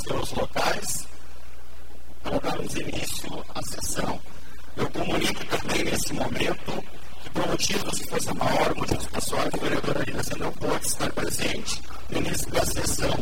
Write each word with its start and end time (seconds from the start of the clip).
seus 0.00 0.32
locais 0.32 1.06
para 2.22 2.38
darmos 2.38 2.74
início 2.74 3.44
à 3.54 3.62
sessão. 3.62 4.20
Eu 4.76 4.90
comunico 4.90 5.44
também 5.46 5.84
nesse 5.84 6.12
momento 6.12 6.84
que, 7.22 7.30
por 7.30 7.46
motivos 7.48 7.98
de 7.98 8.04
força 8.04 8.34
maior, 8.34 8.74
motivos 8.74 9.06
pessoais, 9.06 9.54
o 9.54 9.60
vereador 9.60 9.98
Arina 9.98 10.22
não 10.38 10.52
pode 10.52 10.86
estar 10.86 11.12
presente 11.12 11.82
no 12.10 12.18
início 12.18 12.50
da 12.50 12.64
sessão. 12.66 13.16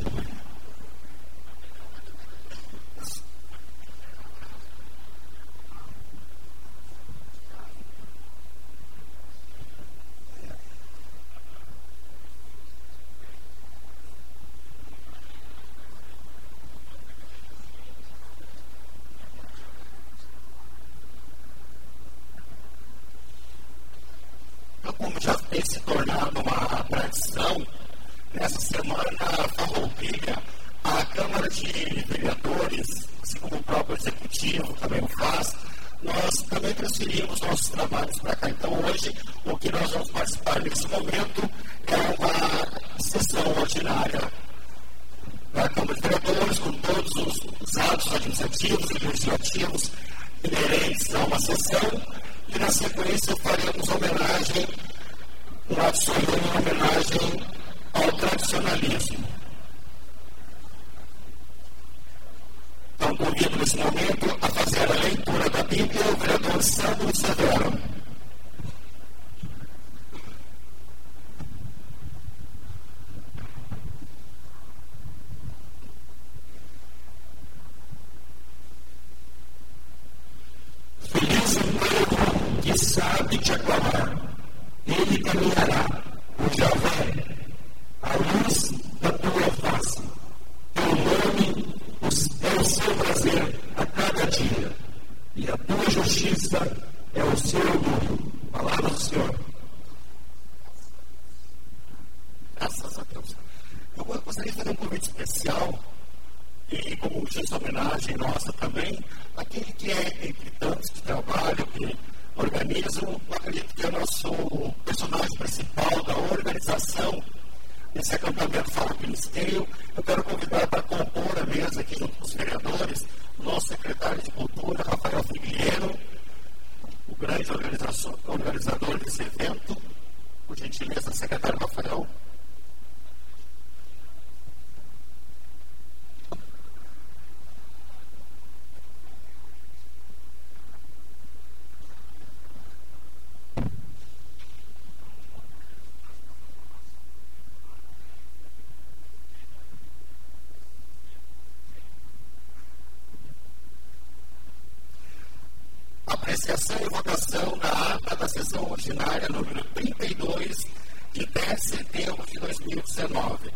Apreciação 156.34 156.76
e 156.80 156.88
votação 156.88 157.58
da 157.58 157.68
ata 157.94 158.16
da 158.16 158.28
sessão 158.28 158.68
ordinária 158.68 159.28
número 159.28 159.62
32, 159.74 160.66
de 161.12 161.26
10 161.26 161.60
de 161.60 161.68
setembro 161.68 162.26
de 162.26 162.40
2019. 162.40 163.52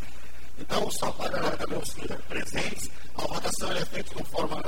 Então, 0.61 0.91
só 0.93 1.11
para 1.11 1.51
também 1.57 1.79
os 1.79 1.93
presentes, 2.29 2.89
a 3.17 3.23
votação 3.23 3.73
é 3.73 3.85
feita 3.85 4.15
de 4.15 4.31
forma 4.31 4.63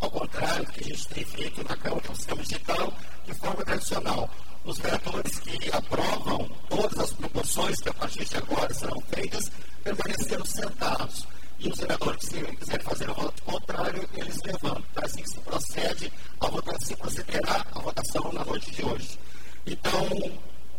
ao 0.00 0.10
contrário 0.10 0.66
do 0.66 0.72
que 0.72 0.84
a 0.84 0.86
gente 0.88 1.08
tem 1.08 1.24
feito 1.24 1.64
na 1.66 1.76
Câmara 1.76 2.02
do 2.06 2.16
Sistema 2.16 2.42
Digital, 2.42 2.92
de 3.24 3.34
forma 3.34 3.64
tradicional. 3.64 4.30
Os 4.64 4.78
vereadores 4.78 5.38
que 5.38 5.70
aprovam 5.72 6.50
todas 6.68 6.98
as 6.98 7.12
proporções 7.14 7.80
que 7.80 7.88
a 7.88 7.94
partir 7.94 8.24
de 8.26 8.36
agora 8.36 8.74
serão 8.74 9.00
feitas 9.08 9.50
permaneceram 9.82 10.44
sentados. 10.44 11.26
E 11.58 11.68
os 11.68 11.78
vereadores 11.78 12.28
que 12.28 12.56
quiserem 12.56 12.84
fazer 12.86 13.10
o 13.10 13.14
voto 13.14 13.42
contrário, 13.42 14.08
eles 14.14 14.36
levantam. 14.42 14.84
Então, 14.90 15.04
assim 15.04 15.22
que 15.22 15.30
se 15.30 15.40
procede 15.40 16.12
a 16.40 16.48
votação, 16.48 16.86
se 16.86 16.96
procederá 16.96 17.66
a 17.74 17.80
votação 17.80 18.32
na 18.32 18.44
noite 18.44 18.70
de 18.70 18.84
hoje. 18.84 19.18
Então, 19.66 20.08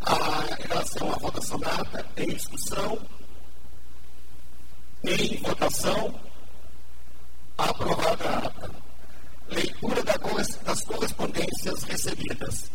a, 0.02 0.62
em 0.64 0.68
relação 0.68 1.12
à 1.12 1.16
votação 1.18 1.60
da 1.60 1.70
ata, 1.70 2.06
em 2.18 2.28
discussão, 2.28 3.00
em 5.04 5.38
votação, 5.38 6.20
aprovada 7.58 8.30
a 8.30 8.38
ata. 8.40 8.72
Leitura 9.50 10.04
das 10.04 10.84
correspondências 10.84 11.84
recebidas. 11.84 12.72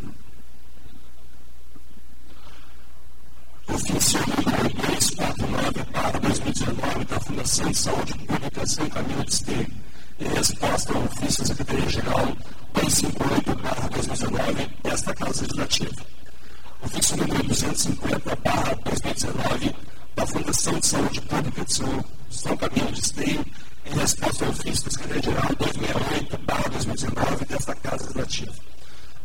Ofício 3.74 4.20
número 4.20 4.74
249 4.74 5.84
para 5.92 6.18
2019 6.18 7.04
da 7.06 7.20
Fundação 7.20 7.70
de 7.70 7.78
Saúde 7.78 8.14
Pública 8.14 8.66
São 8.66 8.90
Camilo 8.90 9.24
de 9.24 9.32
Esteio, 9.32 9.66
em 10.20 10.28
resposta 10.28 10.92
ao 10.92 11.04
ofício 11.04 11.40
da 11.40 11.46
Secretaria-Geral 11.46 12.36
258 12.74 13.62
barra 13.62 13.88
2019 13.88 14.70
desta 14.82 15.14
Casa 15.14 15.42
Legislativa. 15.42 16.06
Ofício 16.82 17.16
número 17.16 17.42
250 17.44 18.36
barra 18.36 18.74
2019 18.84 19.76
da 20.16 20.26
Fundação 20.26 20.78
de 20.78 20.86
Saúde 20.86 21.20
Pública 21.22 21.64
de 21.64 21.72
São, 21.74 22.56
Camilo 22.56 22.92
de 22.92 23.00
Esteio, 23.00 23.46
em 23.86 23.98
resposta 23.98 24.44
ao 24.44 24.50
ofício 24.50 24.84
da 24.84 24.90
Secretaria-Geral 24.90 25.54
268 25.58 26.38
barra 26.44 26.68
2019 26.68 27.44
desta 27.46 27.74
Casa 27.76 28.04
Legislativa. 28.04 28.52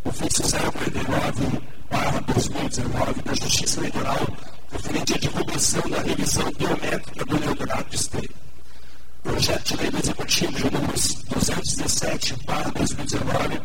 Ofício 0.08 0.42
049 0.72 1.62
barra 1.92 2.22
2019 2.22 3.22
da 3.24 3.34
Justiça 3.34 3.80
Eleitoral 3.82 4.28
referente 4.72 5.14
à 5.14 5.18
divulgação 5.18 5.82
da 5.90 6.02
revisão 6.02 6.52
biométrica 6.54 7.26
do 7.26 7.36
eleitorado 7.36 7.90
de 7.90 7.96
esteio. 7.98 8.30
Projeto 9.22 9.64
de 9.66 9.76
lei 9.76 9.92
do 9.92 9.98
Executivo 9.98 10.54
de 10.54 10.64
número 10.64 10.94
217 10.94 12.36
barra 12.46 12.72
2019 12.72 13.62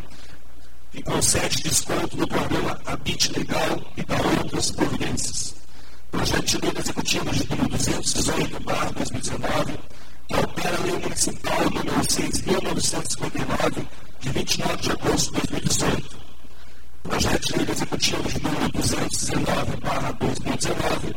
que 0.91 1.01
concede 1.03 1.63
desconto 1.63 2.17
no 2.17 2.27
programa 2.27 2.81
Habite 2.87 3.31
Legal 3.39 3.81
e 3.95 4.03
da 4.03 4.17
outras 4.41 4.71
providências. 4.71 5.55
Projeto 6.11 6.43
de 6.45 6.57
lei 6.57 6.71
do 6.73 6.79
Executivo 6.81 7.31
de 7.31 7.49
número 7.49 7.69
218 7.69 8.63
barra 8.63 8.91
2019 8.91 9.79
que 10.27 10.35
altera 10.35 10.77
a 10.77 10.81
lei 10.81 10.99
municipal 10.99 11.61
número 11.69 12.01
6.959 12.01 13.87
de 14.19 14.29
29 14.29 14.77
de 14.81 14.91
agosto 14.91 15.31
de 15.31 15.47
2018 15.47 16.22
projeto 17.03 17.47
de 17.47 17.57
lei 17.57 17.71
executivo 17.71 18.23
número 18.41 18.69
219, 18.71 19.77
barra 19.77 20.11
2019, 20.13 21.15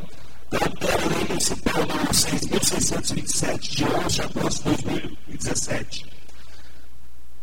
da 0.51 0.59
Lei 0.59 1.25
Municipal 1.29 1.87
número 1.87 2.13
6.627, 2.13 3.59
de 3.71 3.85
11 3.85 4.09
de 4.09 4.23
agosto 4.23 4.63
de 4.63 4.85
2017. 4.85 6.07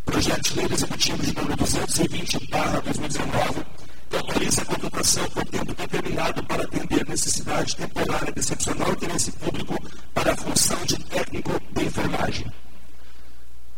Projeto 0.05 0.41
de 0.41 0.55
lei 0.55 0.67
executivo 0.71 1.23
de 1.23 1.35
número 1.35 1.55
220, 1.55 2.47
barra 2.51 2.81
2019, 2.81 3.65
que 4.09 4.15
autoriza 4.17 4.61
a 4.61 4.65
contratação 4.65 5.29
por 5.29 5.45
tempo 5.45 5.73
determinado 5.73 6.43
para 6.43 6.63
atender 6.63 7.07
necessidade 7.07 7.75
temporária 7.75 8.31
de 8.31 8.39
excepcional 8.39 8.91
interesse 8.91 9.31
público 9.31 9.75
para 10.13 10.33
a 10.33 10.37
função 10.37 10.85
de 10.85 10.97
técnico 11.05 11.51
de 11.73 11.85
enfermagem. 11.85 12.51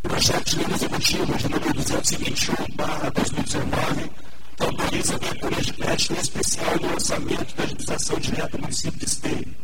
Projeto 0.01 0.49
de 0.49 0.55
lei 0.57 0.75
executivo 0.75 1.37
de 1.37 1.49
número 1.49 1.73
221, 1.73 2.75
barra 2.75 3.09
2019, 3.11 4.11
que 4.55 4.63
autoriza 4.63 5.15
aberturas 5.15 5.65
de 5.65 5.73
crédito 5.73 6.13
especial 6.13 6.75
no 6.81 6.93
orçamento 6.93 7.55
da 7.55 7.63
administração 7.63 8.19
direta 8.19 8.49
do 8.49 8.61
município 8.61 8.99
de 8.99 9.05
Esteio. 9.05 9.55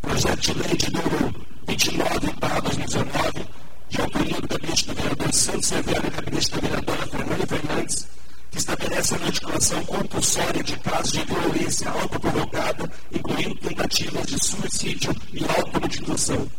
Projeto 0.00 0.40
de 0.40 0.54
lei 0.54 0.76
de 0.76 0.92
número 0.92 1.46
29, 1.68 2.32
barra 2.40 2.60
2019, 2.60 3.46
de 3.90 4.00
autoria 4.00 4.40
do 4.40 4.48
gabinete 4.48 4.86
do 4.86 4.94
vereador 4.94 5.34
Santos 5.34 5.66
Severo 5.66 6.06
e 6.06 6.10
gabinete 6.10 6.50
da 6.50 6.60
vereadora 6.60 7.06
Fernanda 7.06 7.46
Fernandes, 7.46 8.08
que 8.50 8.58
estabelece 8.58 9.14
a 9.14 9.18
notificação 9.18 9.84
compulsória 9.84 10.62
de 10.62 10.78
casos 10.78 11.12
de 11.12 11.24
violência 11.24 11.90
autoprovocada, 11.90 12.90
incluindo 13.12 13.54
tentativas 13.56 14.26
de 14.26 14.44
suicídio 14.44 15.14
e 15.32 15.44
automutilação. 15.44 16.50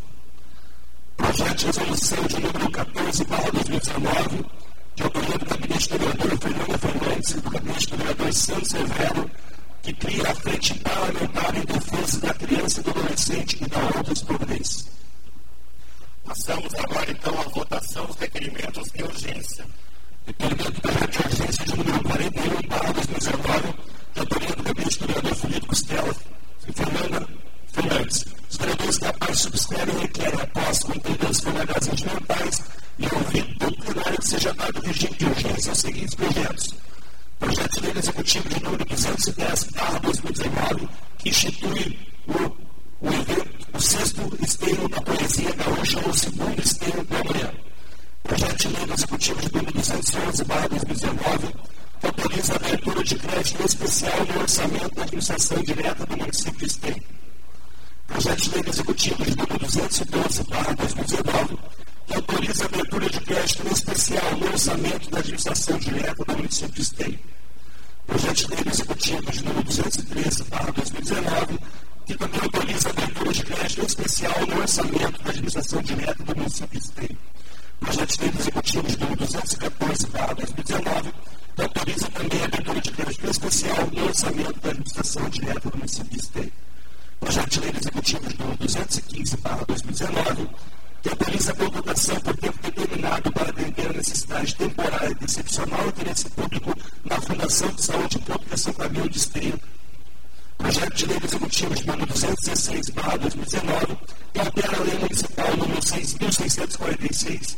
Projeto 1.17 1.57
de 1.57 1.65
resolução 1.65 2.23
de 2.27 2.35
número 2.35 2.71
14, 2.71 3.25
2019, 3.25 4.45
de 4.95 5.03
autoria 5.03 5.37
do 5.37 5.45
gabinete 5.45 5.89
do 5.89 5.97
vereador 5.99 6.37
Fernanda 6.39 6.77
Fernandes 6.77 7.31
e 7.31 7.41
do 7.41 7.49
gabinete 7.49 7.87
do 7.87 7.97
vereador 7.97 8.33
Santos 8.33 8.69
Severo, 8.69 9.31
que 9.81 9.93
cria 9.93 10.31
a 10.31 10.35
Frente 10.35 10.79
Parlamentar 10.79 11.55
em 11.55 11.65
Defesa 11.65 12.19
da 12.19 12.33
Criança 12.33 12.79
e 12.79 12.83
do 12.83 12.89
Adolescente 12.91 13.57
e 13.61 13.67
da 13.67 13.79
outras 13.97 14.21
providências. 14.21 14.87
Passamos 16.25 16.73
agora, 16.75 17.11
então, 17.11 17.39
à 17.39 17.43
votação 17.43 18.05
dos 18.05 18.15
requerimentos 18.17 18.91
de 18.91 19.03
urgência. 19.03 19.65
Requerimento 20.25 20.81
projeto 20.81 21.11
de 21.11 21.27
urgência 21.27 21.65
de 21.65 21.77
número 21.77 22.03
41, 22.03 22.67
barra 22.67 22.93
2019, 22.93 23.73
de 24.13 24.19
autoria 24.19 24.55
do 24.55 24.63
gabinete 24.63 24.99
do 24.99 25.07
vereador 25.07 25.35
Felipe 25.35 25.67
Costela 25.67 26.15
e 26.67 26.73
Fernanda 26.73 27.27
Fernandes. 27.67 28.25
Os 28.49 28.57
vereadores 28.57 28.97
capazes 28.97 29.41
subscrevem 29.41 29.95
e 29.95 29.99
requerem, 30.01 30.41
após 30.41 30.79
cumprir 30.79 31.25
as 31.27 31.39
formalidades 31.39 31.87
regimentais 31.87 32.61
e 33.01 33.15
ouvido 33.15 33.59
do 33.59 33.83
plenário, 33.83 34.19
que 34.19 34.27
seja 34.27 34.53
dado 34.53 34.81
regime 34.81 35.17
de 35.17 35.25
urgência 35.25 35.71
aos 35.71 35.79
seguintes 35.79 36.15
projetos. 36.15 36.75
Projeto 37.39 37.81
de 37.81 37.87
lei 37.87 37.97
executivo 37.97 38.49
de 38.49 38.63
número 38.63 38.85
210, 38.85 39.63
barra 39.75 39.99
2019, 39.99 40.89
que 41.17 41.29
institui 41.29 41.99
o 42.27 42.71
o 43.01 43.07
evento, 43.07 43.67
o 43.73 43.81
sexto 43.81 44.21
esteio 44.43 44.87
da 44.89 45.01
poesia 45.01 45.51
gaúcha 45.53 45.99
ou 46.01 46.09
o 46.09 46.13
segundo 46.13 46.61
esteio 46.61 47.03
da 47.05 47.23
manhã. 47.23 47.51
Projeto 48.23 48.57
de 48.57 48.67
lei 48.67 48.93
Executivo 48.93 49.41
de 49.41 49.53
número 49.53 49.73
211, 49.73 50.43
barra 50.45 50.67
2019, 50.69 51.55
autoriza 52.03 52.53
a 52.53 52.55
abertura 52.57 53.03
de 53.03 53.15
crédito 53.15 53.65
especial 53.65 54.25
no 54.25 54.41
orçamento 54.41 54.95
da 54.95 55.01
administração 55.01 55.63
direta 55.63 56.05
do 56.05 56.17
município 56.17 56.59
de 56.59 56.65
Esteio. 56.67 57.03
Projeto 58.07 58.41
de 58.41 58.49
lei 58.51 58.63
Executivo 58.69 59.23
de 59.23 59.35
número 59.35 59.59
212, 59.59 60.43
barra 60.43 60.73
2019, 60.75 61.57
autoriza 62.15 62.63
a 62.63 62.67
abertura 62.67 63.09
de 63.09 63.19
crédito 63.21 63.67
especial 63.71 64.37
no 64.37 64.47
orçamento 64.47 65.09
da 65.09 65.19
administração 65.19 65.77
direta 65.77 66.25
do 66.25 66.37
município 66.37 66.73
de 66.73 66.81
Esteio. 66.81 67.19
Projeto 68.05 68.35
de 68.35 68.47
lei 68.47 68.63
Executivo 68.67 69.31
de 69.31 69.43
número 69.43 69.63
213, 69.63 70.43
barra 70.45 70.71
2019, 70.71 71.59
que 72.05 72.15
também 72.15 72.41
autoriza 72.41 72.89
a 72.89 72.91
abertura 72.91 73.33
de 73.33 73.43
crédito 73.43 73.85
especial 73.85 74.47
no 74.47 74.61
orçamento 74.61 75.23
da 75.23 75.29
administração 75.29 75.81
direta 75.81 76.23
do 76.23 76.35
município 76.35 76.79
de 76.79 76.85
Esteio. 76.85 77.17
Projeto 77.79 78.17
de 78.17 78.21
lei 78.21 78.33
executivo 78.39 78.87
de 78.87 78.99
número 78.99 79.17
214, 79.17 80.07
para 80.07 80.33
2019, 80.33 81.13
que 81.55 81.61
autoriza 81.61 82.07
também 82.09 82.41
a 82.41 82.45
abertura 82.45 82.81
de 82.81 82.91
crédito 82.91 83.29
especial 83.29 83.89
no 83.91 84.03
orçamento 84.05 84.59
da 84.59 84.69
administração 84.69 85.29
direta 85.29 85.69
do 85.69 85.77
município 85.77 86.11
de 86.11 86.17
Esteio. 86.17 86.53
Projeto 87.19 87.49
de 87.49 87.59
lei 87.59 87.73
executivo 87.79 88.29
de 88.29 88.39
número 88.39 88.57
215, 88.57 89.37
para 89.37 89.65
2019, 89.65 90.49
que 91.01 91.09
a 91.09 91.15
contratação 91.55 92.15
por 92.21 92.37
tempo 92.37 92.57
determinado 92.61 93.31
para 93.31 93.49
atender 93.49 93.89
a 93.89 93.93
necessidade 93.93 94.55
temporária 94.55 95.17
e 95.19 95.25
excepcional 95.25 95.87
interesse 95.87 96.29
público 96.29 96.75
na 97.03 97.19
Fundação 97.19 97.69
de 97.69 97.83
Saúde 97.83 98.19
Pública 98.19 98.57
São 98.57 98.73
Camilo 98.73 99.09
de 99.09 99.17
Esteio, 99.17 99.59
projeto 100.57 100.93
de 100.93 101.05
lei 101.07 101.17
executivo 101.23 101.73
de 101.73 101.87
número 101.87 102.05
216, 102.05 102.89
barra 102.91 103.17
2019, 103.17 103.97
que 104.33 104.39
altera 104.39 104.77
a 104.77 104.83
lei 104.83 104.99
municipal 104.99 105.57
número 105.57 105.81
6.646, 105.81 107.57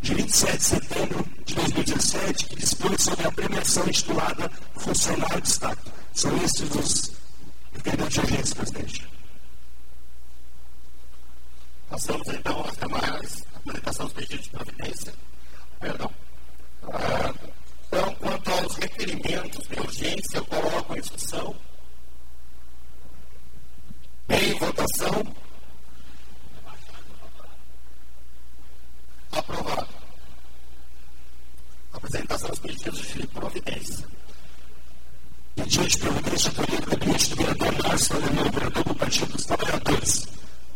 de 0.00 0.14
27 0.14 0.56
de 0.56 0.62
setembro 0.62 1.26
de 1.44 1.54
2017, 1.56 2.46
que 2.46 2.56
dispõe 2.56 2.98
sobre 2.98 3.26
a 3.26 3.32
premiação 3.32 3.88
intitulada 3.88 4.50
Funcionário 4.76 5.40
de 5.40 5.48
Estado. 5.48 5.78
São 6.14 6.36
estes 6.44 6.70
os 6.76 7.12
requerimentos 7.74 8.14
de 8.14 8.20
urgência, 8.20 8.54
presidente. 8.54 9.17
Passamos 11.90 12.28
então 12.28 12.64
às 12.64 12.76
demais 12.76 13.44
apresentação 13.54 14.06
dos 14.06 14.14
pedidos 14.14 14.44
de 14.44 14.50
providência. 14.50 15.14
Perdão. 15.80 16.10
Ah, 16.84 17.34
então, 17.86 18.14
quanto 18.16 18.50
aos 18.50 18.76
requerimentos 18.76 19.66
de 19.68 19.80
urgência, 19.80 20.36
eu 20.36 20.44
coloco 20.46 20.96
em 20.96 21.00
discussão 21.00 21.56
em 24.28 24.54
votação. 24.58 25.22
Aprovado. 29.32 29.88
Apresentação 31.92 32.50
dos 32.50 32.58
pedidos 32.58 33.00
de 33.00 33.26
providência. 33.28 34.06
Pedido 35.56 35.88
de 35.88 35.98
providência 35.98 36.50
do 36.50 36.86
gabinete 36.86 37.30
do 37.30 37.36
vereador 37.36 37.82
Márcio 37.82 38.16
Alemão, 38.16 38.50
vereador 38.50 38.84
do 38.84 38.94
Partido 38.94 39.32
dos 39.32 39.44
Trabalhadores. 39.44 40.26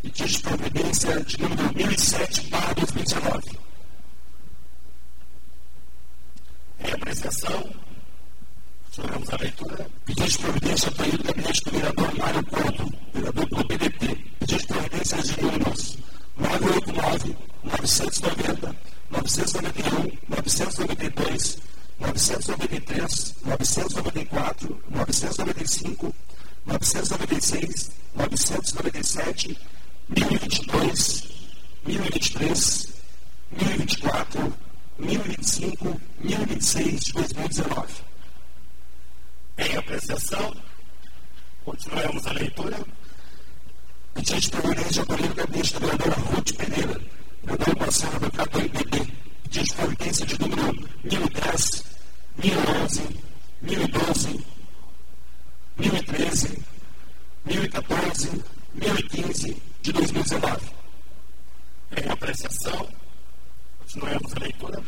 Pedido 0.03 0.29
de 0.29 0.43
providência 0.43 1.21
de 1.21 1.41
número 1.41 1.75
1007, 1.77 2.49
para 2.49 2.75
2019. 2.75 3.59
Em 6.81 6.93
apreciação. 6.93 7.71
Choramos 8.91 9.31
a 9.31 9.37
leitura. 9.37 9.87
Pedido 10.05 10.29
de 10.29 10.39
providência 10.39 10.91
do 10.91 11.23
gabinete 11.23 11.65
do 11.65 11.71
vereador 11.71 12.19
Mário 12.19 12.47
Couto, 12.47 12.93
vereador 13.15 13.47
do 13.47 13.65
PDT. 13.65 14.07
Pedido 14.41 14.59
de 14.59 14.67
providência 14.67 15.23
de 15.23 15.41
números 15.41 15.99
989, 16.37 17.37
990, 17.63 18.77
991, 19.09 20.19
992, 20.29 21.59
993, 22.01 23.35
994, 23.45 24.83
995, 24.91 26.15
996, 26.67 27.91
997, 28.17 29.59
2019 37.53 38.03
em 39.59 39.77
apreciação. 39.77 40.57
Continuemos 41.65 42.27
a 42.27 42.33
leitura. 42.33 42.79
Pedido 44.15 44.41
de 44.41 44.51
providência 44.51 45.05
por 45.05 45.35
gabinete 45.35 45.73
da 45.75 45.79
vereadora 45.81 46.21
Ruth 46.21 46.53
Pereira, 46.57 47.01
vereador 47.45 47.79
Marcelo 47.79 48.21
Mercado 48.21 48.51
do 48.51 48.59
MDB. 48.61 49.13
Pedido 49.45 49.65
de 49.65 49.75
providência 49.75 50.27
de 50.27 50.41
número 50.41 50.89
1010, 51.05 51.85
1011, 52.39 53.21
1012, 53.63 54.47
1013, 55.79 56.65
1014, 57.45 58.45
1015 58.75 59.63
de 59.83 59.93
2019. 59.93 60.67
Em 61.97 62.11
apreciação. 62.11 62.89
Continuemos 63.79 64.33
a 64.35 64.41
leitura. 64.41 64.83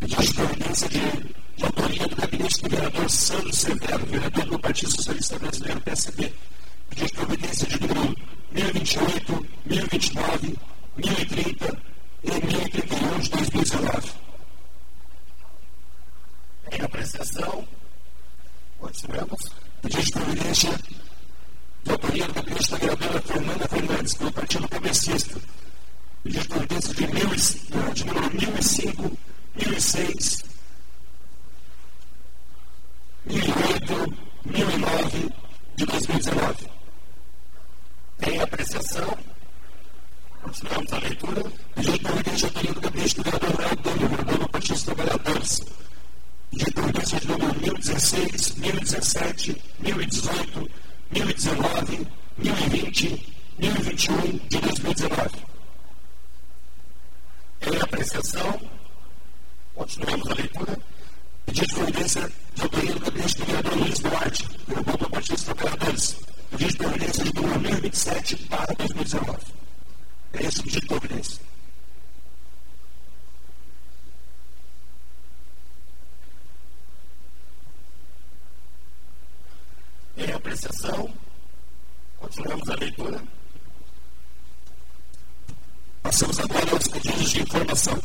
Pedido 0.00 0.22
de 0.22 0.34
providência 0.34 0.88
de 0.88 1.37
de 1.58 1.64
autoria 1.64 2.06
do 2.06 2.14
gabinete 2.14 2.62
do 2.62 2.70
vereador 2.70 3.10
Sandro 3.10 3.52
Severo, 3.52 4.06
vereador 4.06 4.44
do 4.44 4.58
Partido 4.60 4.92
Socialista 4.92 5.38
Brasileiro, 5.40 5.80
PSB, 5.80 6.32
pedido 6.88 7.06
de 7.08 7.12
providência 7.14 7.66
de 7.66 7.80
número 7.80 8.16
1028, 8.52 9.46
1029, 9.66 10.58
1030 10.96 11.82
e 12.22 12.30
1031 12.30 13.18
de 13.18 13.30
2019. 13.30 14.12
Em 16.70 16.80
apreciação, 16.80 17.68
continuamos. 18.78 19.40
Pedido 19.82 20.02
de 20.04 20.12
providência 20.12 20.80
de 21.82 21.90
autoria 21.90 22.26
do 22.26 22.34
gabinete 22.34 22.70
da 22.70 22.76
vereadora 22.78 23.22
Fernanda 23.22 23.68
Fernandes, 23.68 24.14
pelo 24.14 24.32
Partido 24.32 24.68
Progressista. 24.68 25.40
Pedido 26.22 26.42
de 26.42 26.48
providência 26.48 26.94
de, 26.94 27.06
mil, 27.08 27.94
de 27.94 28.04
número 28.04 28.34
1005, 28.36 29.18
1006, 29.56 30.47
1008, 34.58 34.66
1009 34.66 35.32
de 35.76 35.86
2019. 35.86 36.70
Em 38.26 38.40
apreciação, 38.40 39.18
continuamos 40.42 40.92
a 40.92 40.98
leitura. 40.98 41.44
Pedido 41.76 41.98
por 42.00 42.10
evidência 42.10 42.50
do 42.50 42.74
do 42.74 42.80
gabinete 42.80 43.14
do 43.14 43.22
Real 43.22 43.76
Dano, 43.76 44.08
vereador 44.08 44.38
do 44.38 44.48
Partido 44.48 44.74
dos 44.74 44.82
Trabalhadores. 44.82 45.60
Por 46.74 46.84
evidência 46.84 47.20
de 47.20 47.28
número 47.28 47.60
1016, 47.60 48.54
1017, 48.56 49.62
1018, 49.78 50.70
1019, 51.12 52.06
1020, 52.38 53.34
1021 53.58 54.38
de 54.48 54.58
2019. 54.58 55.30
Em 57.62 57.76
apreciação. 57.80 58.60
Continuamos 59.74 60.28
a 60.28 60.34
leitura. 60.34 60.78
Pedido 61.48 61.66
de 62.54 62.62
autoria 62.62 62.92
do 62.92 63.00
gabinete 63.00 63.38
do 63.38 63.44
vereador 63.46 63.78
Luiz 63.78 63.98
Duarte, 64.00 64.48
pelo 64.66 64.84
Partido 64.84 65.34
dos 65.34 65.44
Trabalhadores. 65.44 66.16
Pedido 66.50 66.70
de 66.70 66.76
providência 66.76 67.24
de 67.24 67.32
2027 67.32 68.36
para 68.48 68.74
2019. 68.74 69.38
É 70.34 70.46
esse 70.46 70.60
o 70.60 70.62
pedido 70.62 70.80
de 70.80 70.86
providência. 70.86 71.40
Em 80.18 80.32
apreciação, 80.32 81.10
continuamos 82.18 82.68
a 82.68 82.74
leitura. 82.74 83.22
Passamos 86.02 86.38
agora 86.40 86.70
aos 86.72 86.88
pedidos 86.88 87.30
de 87.30 87.40
informação. 87.40 87.98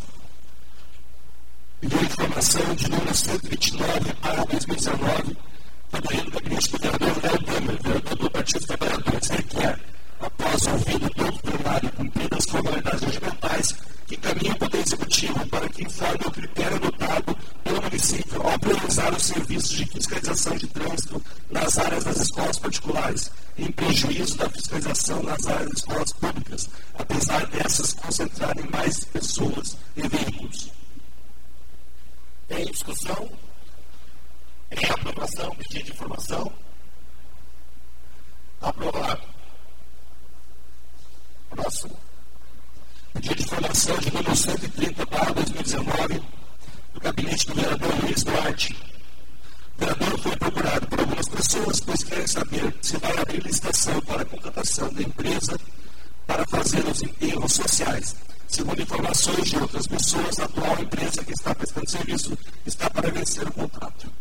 De 1.83 2.05
informação 2.05 2.75
de 2.75 2.89
número 2.89 3.13
129 3.13 4.13
para 4.21 4.45
2019, 4.45 5.37
também 5.91 6.23
do 6.23 6.31
gabinete 6.31 6.71
do 6.71 6.77
vereador 6.77 7.23
Léo 7.23 7.43
Damer, 7.43 7.83
vereador 7.83 8.15
do 8.15 8.31
Partido 8.31 8.59
dos 8.59 8.67
Trabalhadores, 8.67 9.27
requer, 9.27 9.79
após 10.21 10.67
ouvido 10.67 11.09
todo 11.09 11.35
o 11.35 11.39
plenário 11.39 11.91
cumpridas 11.91 12.39
as 12.39 12.45
formalidades 12.45 13.01
regimentais, 13.01 13.75
que 14.07 14.15
encaminhe 14.15 14.51
o 14.51 14.55
Poder 14.59 14.79
Executivo 14.79 15.47
para 15.47 15.67
que 15.67 15.83
informe 15.83 16.25
o 16.25 16.31
critério 16.31 16.77
adotado 16.77 17.37
pelo 17.65 17.81
município 17.81 18.41
ao 18.41 18.59
priorizar 18.59 19.13
os 19.13 19.23
serviços 19.23 19.69
de 19.71 19.85
fiscalização 19.85 20.55
de 20.55 20.67
trânsito 20.67 21.21
nas 21.51 21.77
áreas 21.77 22.05
das 22.05 22.17
escolas 22.21 22.59
particulares, 22.59 23.29
em 23.57 23.69
prejuízo 23.73 24.37
da 24.37 24.49
fiscalização 24.49 25.21
nas 25.21 25.45
áreas 25.47 25.67
das 25.67 25.79
escolas 25.79 26.13
públicas, 26.13 26.69
apesar 26.97 27.45
dessas 27.47 27.91
concentrarem 27.91 28.69
mais 28.71 29.03
pessoas 29.03 29.75
e 29.97 30.07
veículos. 30.07 30.82
Em 32.55 32.65
discussão? 32.65 33.29
Em 34.71 34.85
aprovação? 34.85 35.55
Pedido 35.55 35.85
de 35.85 35.91
informação? 35.91 36.53
Aprovado. 38.61 39.23
Próximo. 41.49 41.97
Pedido 43.13 43.35
de 43.35 43.43
informação 43.43 43.97
de 43.97 44.13
número 44.13 44.35
130 44.35 45.05
para 45.07 45.33
2019 45.33 46.21
do 46.93 46.99
gabinete 46.99 47.47
do 47.47 47.55
vereador 47.55 48.03
Luiz 48.03 48.23
Duarte. 48.23 48.73
O 49.75 49.79
vereador 49.79 50.19
foi 50.19 50.37
procurado 50.37 50.87
por 50.87 50.99
algumas 50.99 51.27
pessoas, 51.27 51.79
pois 51.79 52.03
querem 52.03 52.27
saber 52.27 52.75
se 52.81 52.97
vai 52.97 53.17
abrir 53.17 53.43
licitação 53.43 53.99
para 54.01 54.21
a 54.21 54.25
contratação 54.25 54.93
da 54.93 55.01
empresa 55.01 55.57
para 56.25 56.45
fazer 56.47 56.85
os 56.85 57.01
enterros 57.01 57.53
sociais. 57.53 58.15
Segundo 58.47 58.81
informações 58.81 59.49
de 59.49 59.57
outras 59.57 59.87
pessoas, 59.87 60.39
a 60.39 60.45
atual 60.45 60.79
empresa 60.79 61.23
que 61.23 61.33
está 61.33 61.55
prestando 61.55 61.89
serviço 61.89 62.37
está 62.65 62.89
para 62.89 63.09
vencer 63.11 63.47
o 63.47 63.51
contrato. 63.51 64.11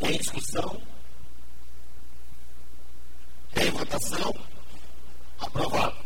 Em 0.00 0.18
discussão? 0.18 0.82
Em 3.54 3.70
votação? 3.70 4.34
Aprovado. 5.40 5.96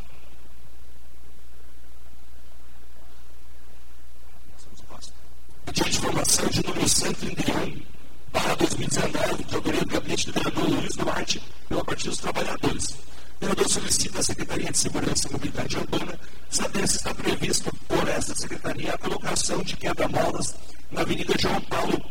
Pedido 5.64 5.90
de 5.90 5.96
informação 5.96 6.46
de 6.48 6.66
número 6.66 6.88
131 6.88 7.82
para 8.30 8.54
2019, 8.56 9.44
de 9.44 9.54
autoria 9.54 9.80
do 9.80 9.86
gabinete 9.86 10.26
do 10.26 10.32
vereador 10.32 10.68
Luiz 10.68 10.96
Duarte, 10.96 11.42
pela 11.68 11.84
Partido 11.84 12.10
dos 12.10 12.18
Trabalhadores. 12.18 12.98
Vereador 13.38 13.68
solicita 13.68 14.18
à 14.18 14.22
Secretaria 14.22 14.72
de 14.72 14.78
Segurança 14.78 15.28
e 15.28 15.32
Mobilidade 15.32 15.76
Urbana 15.76 16.18
saber 16.48 16.88
se 16.88 16.96
está 16.96 17.14
previsto 17.14 17.70
por 17.86 18.08
essa 18.08 18.34
secretaria 18.34 18.94
a 18.94 18.98
colocação 18.98 19.62
de 19.62 19.76
quebra-molas 19.76 20.54
na 20.90 21.02
Avenida 21.02 21.34
João 21.38 21.60
Paulo 21.62 22.02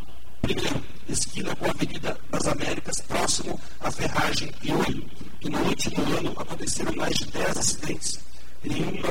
I, 0.47 1.11
esquina 1.11 1.55
com 1.55 1.65
a 1.65 1.71
Avenida 1.71 2.15
das 2.29 2.45
Américas, 2.45 3.01
próximo 3.01 3.59
à 3.79 3.89
Ferragem 3.89 4.53
e 4.61 4.71
Olho. 4.71 5.09
E 5.41 5.49
no 5.49 5.59
último 5.63 6.03
ano 6.15 6.33
aconteceram 6.37 6.95
mais 6.95 7.15
de 7.15 7.25
10 7.25 7.57
acidentes. 7.57 8.19
Em 8.63 8.83
uma, 8.83 9.09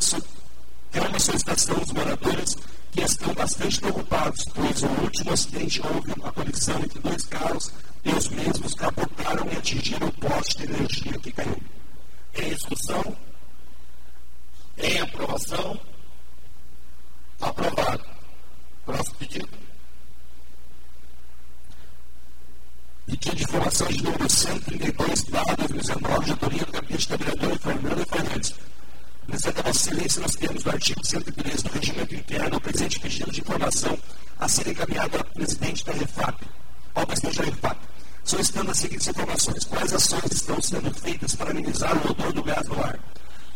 é 0.92 1.00
uma 1.00 1.18
solicitação 1.18 1.76
dos 1.76 1.92
moradores 1.92 2.56
que 2.92 3.02
estão 3.02 3.34
bastante 3.34 3.80
preocupados, 3.80 4.44
pois 4.54 4.82
o 4.82 4.86
último 5.02 5.32
acidente 5.32 5.82
houve 5.84 6.12
uma 6.12 6.32
colisão 6.32 6.78
entre 6.78 7.00
dois 7.00 7.24
carros 7.24 7.72
e 8.04 8.10
os 8.10 8.28
mesmos 8.28 8.74
capotaram 8.74 9.48
e 9.52 9.56
atingiram 9.56 10.06
o 10.06 10.12
poste 10.12 10.58
de 10.58 10.72
energia 10.72 11.18
que 11.18 11.32
caiu. 11.32 11.56
Em 12.36 12.54
discussão? 12.54 13.16
Em 14.78 15.00
aprovação? 15.00 15.80
Aprovado. 17.40 18.04
Próximo 18.84 19.16
pedido. 19.16 19.48
Pedido 23.06 23.36
de 23.36 23.42
informação 23.44 23.86
de 23.88 24.02
número 24.02 24.30
132, 24.30 25.22
barra 25.24 25.56
2019, 25.56 26.24
de 26.24 26.30
autoria 26.32 26.64
do 26.64 26.72
gabinete 26.72 27.08
da 27.08 27.16
vereadora 27.16 27.58
Fernanda 27.58 28.06
Fernandes 28.06 28.54
Apresenta 29.34 29.62
Vossa 29.62 29.88
Excelência 29.88 30.22
nos 30.22 30.36
termos 30.36 30.62
do 30.62 30.70
artigo 30.70 31.04
113 31.04 31.64
do 31.64 31.72
Regimento 31.72 32.14
Interno 32.14 32.56
o 32.56 32.60
presente 32.60 33.00
pedido 33.00 33.32
de 33.32 33.40
informação 33.40 33.98
a 34.38 34.46
ser 34.46 34.68
encaminhado 34.68 35.16
ao 35.16 35.24
presidente 35.24 35.84
da 35.84 35.92
REFAP, 35.92 36.46
ao 36.94 37.06
presidente 37.06 37.38
da 37.38 37.44
REFAP, 37.44 37.78
solicitando 38.24 38.70
as 38.70 38.78
seguintes 38.78 39.08
informações. 39.08 39.64
Quais 39.64 39.92
ações 39.92 40.32
estão 40.32 40.60
sendo 40.60 40.92
feitas 40.94 41.34
para 41.34 41.50
amenizar 41.50 41.96
o 41.96 42.10
odor 42.10 42.32
do 42.32 42.42
gás 42.42 42.66
no 42.66 42.80
ar? 42.82 42.98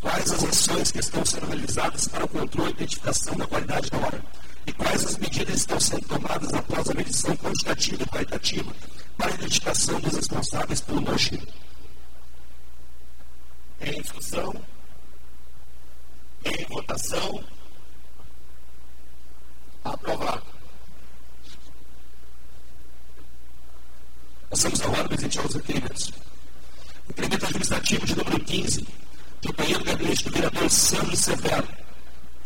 Quais 0.00 0.30
as 0.30 0.44
ações 0.44 0.92
que 0.92 1.00
estão 1.00 1.24
sendo 1.24 1.46
realizadas 1.46 2.06
para 2.08 2.24
o 2.24 2.28
controle 2.28 2.70
e 2.70 2.74
identificação 2.74 3.34
da 3.36 3.46
qualidade 3.46 3.90
do 3.90 3.96
ar? 3.96 4.22
E 4.66 4.72
quais 4.72 5.04
as 5.04 5.16
medidas 5.16 5.56
estão 5.56 5.80
sendo 5.80 6.06
tomadas 6.06 6.52
após 6.52 6.90
a 6.90 6.94
medição 6.94 7.36
quantitativa 7.36 8.02
e 8.02 8.06
qualitativa 8.06 8.72
para 9.16 9.32
a 9.32 9.34
identificação 9.34 10.00
dos 10.00 10.14
responsáveis 10.14 10.80
pelo 10.82 11.00
nojento? 11.00 11.54
Em 13.80 14.02
discussão, 14.02 14.54
em 16.44 16.64
votação. 16.66 17.44
Aprovado. 19.84 20.57
Passamos 24.50 24.80
agora, 24.80 25.08
presidente, 25.08 25.38
aos 25.38 25.54
requerimentos. 25.54 26.12
Requerimento 27.08 27.46
administrativo 27.46 28.06
de 28.06 28.16
número 28.16 28.40
15, 28.40 28.80
de 28.80 29.48
companhia 29.48 29.78
do 29.78 29.84
gabinete 29.84 30.24
do 30.24 30.30
vereador 30.30 30.70
Sandro 30.70 31.16
Severo, 31.16 31.68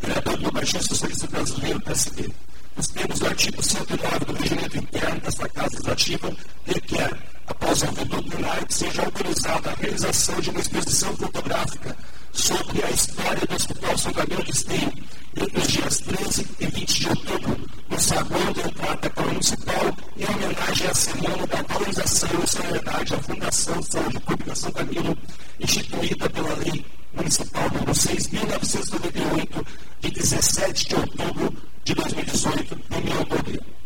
vereador 0.00 0.36
do 0.36 0.52
Partido 0.52 0.84
Socialista 0.84 1.26
Brasileiro, 1.28 1.80
PSB. 1.80 2.32
Nos 2.76 2.88
termos 2.88 3.18
do 3.18 3.26
artigo 3.26 3.62
109 3.62 4.24
do 4.24 4.32
regimento 4.32 4.78
interno 4.78 5.20
desta 5.20 5.48
Casa 5.48 5.70
Legislativa, 5.70 6.36
requer, 6.66 7.18
após 7.52 7.82
o 7.82 7.86
ouvido 7.86 8.22
plenário, 8.22 8.66
que 8.66 8.74
seja 8.74 9.02
autorizada 9.02 9.70
a 9.70 9.74
realização 9.74 10.40
de 10.40 10.50
uma 10.50 10.60
exposição 10.60 11.16
fotográfica 11.16 11.96
sobre 12.32 12.82
a 12.82 12.90
história 12.90 13.46
do 13.46 13.54
Hospital 13.54 13.98
São 13.98 14.12
Camilo 14.12 14.44
de 14.44 14.50
Esteio, 14.52 14.92
entre 15.36 15.60
os 15.60 15.68
dias 15.68 15.98
13 15.98 16.46
e 16.60 16.66
20 16.66 17.00
de 17.00 17.08
outubro, 17.08 17.70
no 17.90 18.00
saguão 18.00 18.52
da 18.52 19.10
Câmara 19.10 19.32
Municipal, 19.32 19.96
em 20.16 20.34
homenagem 20.34 20.86
à 20.86 20.94
Semana 20.94 21.46
da 21.46 21.62
Valorização 21.62 22.28
e 22.42 22.50
Solidariedade 22.50 23.14
à 23.14 23.18
Fundação 23.18 23.80
de 23.80 23.86
Saúde 23.92 24.20
Pública 24.20 24.54
São 24.54 24.72
Camilo, 24.72 25.18
instituída 25.60 26.30
pela 26.30 26.54
Lei 26.54 26.86
Municipal 27.12 27.68
número 27.70 27.92
6.998, 27.92 29.66
de 30.00 30.10
17 30.10 30.88
de 30.88 30.94
outubro 30.94 31.54
de 31.84 31.94
2018, 31.94 32.80
em 32.92 33.00
Milão 33.02 33.24
Cordeiro. 33.26 33.81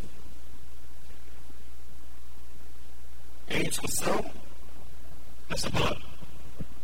Em 3.49 3.63
discussão, 3.65 4.25
essa 5.51 5.71
palavra. 5.71 6.03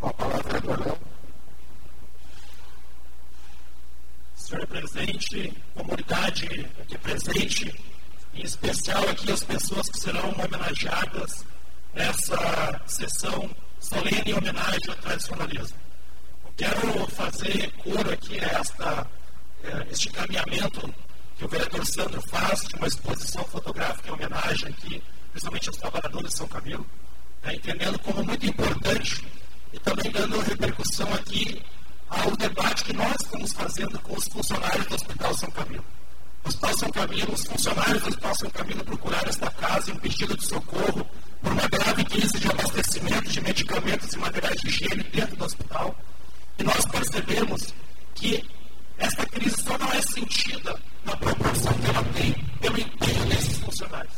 A 0.01 0.13
palavra 0.13 0.59
é 0.59 0.61
do 0.61 1.13
senhor 4.35 4.67
presente, 4.67 5.53
comunidade 5.75 6.71
aqui 6.81 6.99
presente, 6.99 7.75
em 8.35 8.43
especial 8.43 9.09
aqui 9.09 9.33
as 9.33 9.43
pessoas 9.43 9.89
que 9.89 9.99
serão 9.99 10.31
homenageadas 10.31 11.45
nessa 11.95 12.81
sessão 12.87 13.51
solene 13.81 14.23
em 14.27 14.35
homenagem 14.35 14.89
ao 14.89 14.97
tradicionalismo. 14.97 15.79
Eu 16.45 16.53
quero 16.57 17.07
fazer 17.09 17.73
coro 17.73 18.11
aqui 18.13 18.39
a 18.41 18.61
esta, 18.61 19.11
eh, 19.65 19.87
este 19.91 20.11
caminhamento 20.11 20.95
que 21.37 21.45
o 21.45 21.49
vereador 21.49 21.85
Sandro 21.87 22.21
faz 22.29 22.63
de 22.63 22.77
uma 22.77 22.87
exposição 22.87 23.45
fotográfica 23.45 24.11
em 24.11 24.13
homenagem 24.13 24.69
aqui, 24.69 25.03
principalmente 25.33 25.69
aos 25.69 25.79
trabalhadores 25.79 26.31
de 26.31 26.37
São 26.37 26.49
Camilo, 26.49 26.87
né, 27.43 27.55
entendendo 27.55 27.99
como 27.99 28.23
muito 28.25 28.47
importante 28.47 29.27
e 29.73 29.79
também 29.81 30.11
dando 30.13 30.41
repercussão 30.41 31.13
aqui 31.15 31.63
ao 32.09 32.37
debate 32.37 32.85
que 32.85 32.93
nós 32.93 33.17
estamos 33.21 33.53
fazendo 33.53 33.99
com 34.01 34.15
os 34.15 34.29
funcionários 34.29 34.87
do 34.87 34.95
Hospital 34.95 35.35
São 35.35 35.51
Camilo. 35.51 35.85
O 36.45 36.49
Hospital 36.49 36.79
São 36.79 36.91
Camilo, 36.91 37.33
os 37.33 37.45
funcionários 37.45 38.03
do 38.03 38.09
Hospital 38.09 38.35
São 38.37 38.51
Camilo 38.51 38.85
procuraram 38.85 39.29
esta 39.29 39.51
casa 39.51 39.91
em 39.91 39.97
pedido 39.97 40.37
de 40.37 40.45
socorro 40.45 41.07
por 41.41 41.53
uma 41.53 41.69
grave 41.69 42.05
crise 42.05 42.39
de 42.39 42.49
abastecimento 42.49 43.31
de 43.31 43.41
medicamentos 43.41 44.13
e 44.13 44.19
materiais 44.19 44.61
de 44.61 44.69
higiene 44.69 45.03
dentro 45.05 45.37
do 45.37 45.45
hospital. 45.45 45.97
E 46.59 46.63
nós 46.63 46.85
percebemos 46.87 47.75
que 48.15 48.45
esta 48.99 49.27
crise 49.27 49.57
só 49.63 49.73
sentida 50.15 50.79
na 51.05 51.17
proporção 51.17 51.73
que 51.75 51.87
ela 51.91 52.05
tem 52.15 52.33
pelo 52.61 52.79
empenho 52.79 53.27
desses 53.27 53.59
funcionários. 53.59 54.15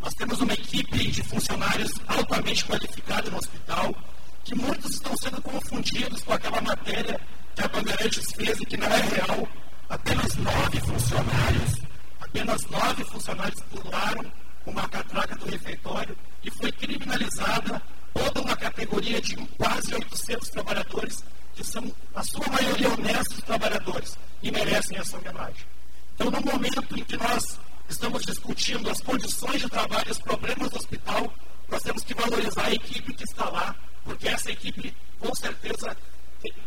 Nós 0.00 0.14
temos 0.14 0.40
uma 0.40 0.52
equipe 0.52 1.03
de 1.14 1.22
funcionários 1.22 1.92
altamente 2.08 2.64
qualificada 2.64 3.30
no 3.30 3.38
hospital, 3.38 3.94
que 4.42 4.54
muitos 4.56 4.94
estão 4.94 5.16
sendo 5.16 5.40
confundidos 5.40 6.22
com 6.22 6.32
aquela 6.32 6.60
matéria 6.60 7.20
que 7.54 7.62
a 7.62 7.68
Bandeirantes 7.68 8.32
fez 8.32 8.60
e 8.60 8.66
que 8.66 8.76
não 8.76 8.88
é 8.88 9.00
real. 9.00 9.48
Apenas 9.88 10.34
nove 10.36 10.80
funcionários, 10.80 11.72
apenas 12.20 12.66
nove 12.66 13.04
funcionários 13.04 13.60
pularam 13.70 14.32
uma 14.66 14.88
catraca 14.88 15.36
do 15.36 15.48
refeitório 15.48 16.16
e 16.42 16.50
foi 16.50 16.72
criminalizada 16.72 17.80
toda 18.12 18.40
uma 18.40 18.56
categoria 18.56 19.20
de 19.20 19.36
quase 19.56 19.94
800 19.94 20.48
trabalhadores, 20.48 21.22
que 21.54 21.62
são, 21.62 21.94
a 22.14 22.24
sua 22.24 22.46
maioria, 22.48 22.92
honestos 22.92 23.40
trabalhadores 23.42 24.18
e 24.42 24.50
merecem 24.50 24.98
essa 24.98 25.16
homenagem. 25.16 25.64
Então, 26.14 26.30
no 26.30 26.40
momento 26.40 26.98
em 26.98 27.04
que 27.04 27.16
nós 27.16 27.58
estamos 27.88 28.22
discutindo 28.24 28.90
as 28.90 29.00
condições 29.00 29.60
de 29.60 29.68
trabalho, 29.68 30.10
os 30.10 30.18
problemas 30.18 30.70
do 30.70 30.76
hospital, 30.76 31.32
nós 31.68 31.82
temos 31.82 32.04
que 32.04 32.14
valorizar 32.14 32.64
a 32.66 32.72
equipe 32.72 33.14
que 33.14 33.24
está 33.24 33.48
lá, 33.48 33.74
porque 34.04 34.28
essa 34.28 34.50
equipe, 34.50 34.94
com 35.18 35.34
certeza, 35.34 35.96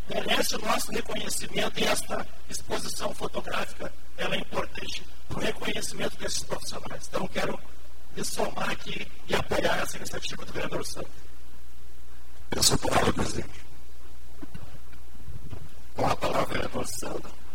merece 0.10 0.56
o 0.56 0.60
nosso 0.60 0.92
reconhecimento 0.92 1.80
e 1.80 1.84
esta 1.84 2.28
exposição 2.50 3.14
fotográfica 3.14 3.92
ela 4.18 4.36
é 4.36 4.40
importante 4.40 5.04
para 5.28 5.38
o 5.38 5.42
reconhecimento 5.42 6.18
desses 6.18 6.44
profissionais. 6.44 7.08
Então, 7.08 7.28
quero 7.28 7.60
me 8.16 8.26
somar 8.26 8.70
aqui 8.70 9.08
e 9.28 9.36
apoiar 9.36 9.78
essa 9.78 9.98
iniciativa 9.98 10.46
do 10.46 10.54
vereador 10.54 10.86
Santos. 10.86 11.12
Peço 12.50 12.74
a 12.74 12.78
palavra, 12.78 13.14
presidente. 13.14 13.66
Com 15.96 16.06
a 16.06 16.16
palavra, 16.16 16.54
vereador 16.54 16.88
Sandro. 16.88 17.47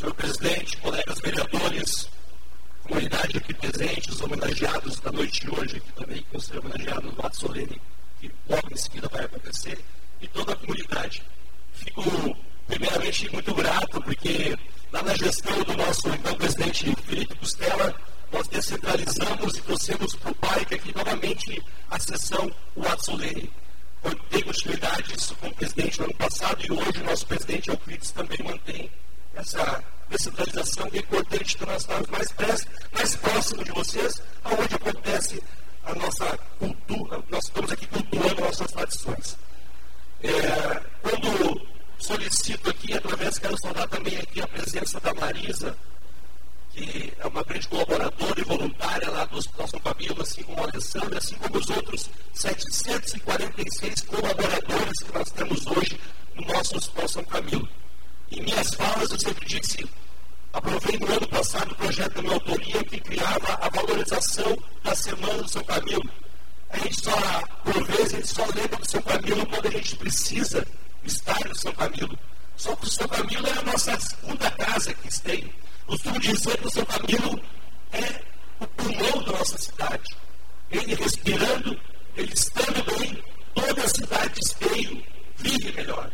Senhor 0.00 0.14
presidente, 0.14 0.78
colegas 0.78 1.20
vereadores, 1.20 2.08
comunidade 2.84 3.36
aqui 3.36 3.52
presente, 3.52 4.08
os 4.08 4.18
homenageados 4.22 4.98
da 4.98 5.12
noite 5.12 5.42
de 5.42 5.50
hoje, 5.50 5.76
aqui 5.76 5.92
também, 5.92 6.22
que 6.22 6.32
vão 6.32 6.40
ser 6.40 6.58
homenageados 6.58 7.14
no 7.14 7.26
ato 7.26 7.36
solene, 7.36 7.82
que 8.18 8.32
logo 8.48 8.72
em 8.72 8.76
seguida 8.78 9.08
vai 9.08 9.26
acontecer, 9.26 9.78
e 10.22 10.28
toda 10.28 10.54
a 10.54 10.56
comunidade. 10.56 11.22
Fico, 11.74 12.34
primeiramente, 12.66 13.30
muito 13.30 13.54
grato, 13.54 14.00
porque 14.00 14.56
lá 14.90 15.02
na 15.02 15.14
gestão 15.14 15.62
do 15.64 15.76
nosso 15.76 16.08
então 16.08 16.34
presidente 16.34 16.96
Felipe 17.04 17.34
Costela, 17.34 17.94
nós 18.32 18.48
descentralizamos 18.48 19.58
e 19.58 19.60
trouxemos 19.60 20.14
para 20.14 20.32
o 20.32 20.34
parque 20.36 20.76
aqui 20.76 20.96
novamente 20.96 21.62
a 21.90 21.98
sessão 21.98 22.50
o 22.74 22.88
ato 22.88 23.04
solene. 23.04 23.52
Tem 24.30 24.42
continuidade 24.42 25.14
isso 25.14 25.34
com 25.34 25.48
o 25.48 25.54
presidente 25.54 25.98
no 25.98 26.06
ano 26.06 26.14
passado 26.14 26.64
e 26.64 26.72
hoje 26.72 27.02
o 27.02 27.04
nosso 27.04 27.26
presidente 27.26 27.68
Euclides 27.68 28.10
também 28.12 28.38
mantém 28.42 28.90
essa 29.34 29.82
descentralização 30.08 30.88
é 30.92 30.98
importante 30.98 31.56
para 31.56 31.72
nós 31.72 31.82
estarmos 31.82 32.08
mais, 32.10 32.34
mais 32.92 33.16
próximos 33.16 33.64
de 33.64 33.72
vocês, 33.72 34.22
aonde 34.44 34.74
acontece 34.74 35.42
a 35.84 35.94
nossa 35.94 36.38
cultura, 36.58 37.22
nós 37.28 37.44
estamos 37.44 37.72
aqui 37.72 37.86
cultuando 37.86 38.40
nossas 38.40 38.70
tradições. 38.72 39.36
É, 40.22 40.82
quando 41.02 41.66
solicito 41.98 42.70
aqui, 42.70 42.92
através, 42.92 43.38
quero 43.38 43.56
saudar 43.60 43.88
também 43.88 44.16
aqui 44.18 44.40
a 44.40 44.48
presença 44.48 45.00
da 45.00 45.14
Marisa, 45.14 45.76
que 46.72 47.12
é 47.18 47.26
uma 47.26 47.42
grande 47.42 47.68
colaboradora 47.68 48.40
e 48.40 48.44
voluntária 48.44 49.10
lá 49.10 49.24
do 49.24 49.38
Hospital 49.38 49.68
São 49.68 49.80
Camilo, 49.80 50.22
assim 50.22 50.42
como 50.42 50.60
a 50.60 50.64
Alessandra, 50.64 51.18
assim 51.18 51.34
como 51.36 51.58
os 51.58 51.68
outros 51.70 52.10
746 52.34 54.00
colaboradores 54.02 54.98
que 54.98 55.12
nós 55.12 55.30
temos 55.30 55.66
hoje 55.66 56.00
no 56.34 56.46
nosso 56.46 56.76
Hospital 56.76 57.08
São 57.08 57.24
Camilo. 57.24 57.68
Em 58.30 58.42
minhas 58.42 58.74
falas, 58.74 59.10
eu 59.10 59.18
sempre 59.18 59.44
disse, 59.44 59.84
aprovei 60.52 60.96
no 60.98 61.12
ano 61.12 61.28
passado 61.28 61.72
o 61.72 61.74
projeto 61.74 62.14
da 62.14 62.22
minha 62.22 62.34
autoria 62.34 62.84
que 62.84 63.00
criava 63.00 63.58
a 63.60 63.68
valorização 63.68 64.56
da 64.84 64.94
Semana 64.94 65.42
do 65.42 65.48
São 65.48 65.64
Camilo. 65.64 66.08
A 66.70 66.78
gente 66.78 67.02
só, 67.02 67.10
por 67.64 67.84
vezes, 67.86 68.14
a 68.14 68.16
gente 68.18 68.28
só 68.28 68.44
lembra 68.54 68.76
do 68.76 68.88
São 68.88 69.02
Camilo 69.02 69.44
quando 69.46 69.66
a 69.66 69.70
gente 69.72 69.96
precisa 69.96 70.64
estar 71.04 71.48
no 71.48 71.56
São 71.56 71.72
Camilo. 71.72 72.16
Só 72.56 72.76
que 72.76 72.86
o 72.86 72.88
São 72.90 73.08
Camilo 73.08 73.46
é 73.48 73.58
a 73.58 73.62
nossa 73.62 73.98
segunda 73.98 74.50
casa 74.52 74.94
que 74.94 75.20
tem. 75.22 75.52
Costumo 75.86 76.20
dizer 76.20 76.56
que 76.58 76.66
o 76.68 76.70
São 76.70 76.84
Camilo 76.84 77.42
é 77.90 78.22
o 78.60 78.66
pulmão 78.68 79.24
da 79.24 79.32
nossa 79.32 79.58
cidade. 79.58 80.16
Ele 80.70 80.94
respirando, 80.94 81.80
ele 82.16 82.32
estando 82.32 82.96
bem, 82.96 83.24
toda 83.54 83.82
a 83.82 83.88
cidade 83.88 84.34
de 84.34 84.40
esteio 84.40 85.02
vive 85.36 85.72
melhor. 85.72 86.12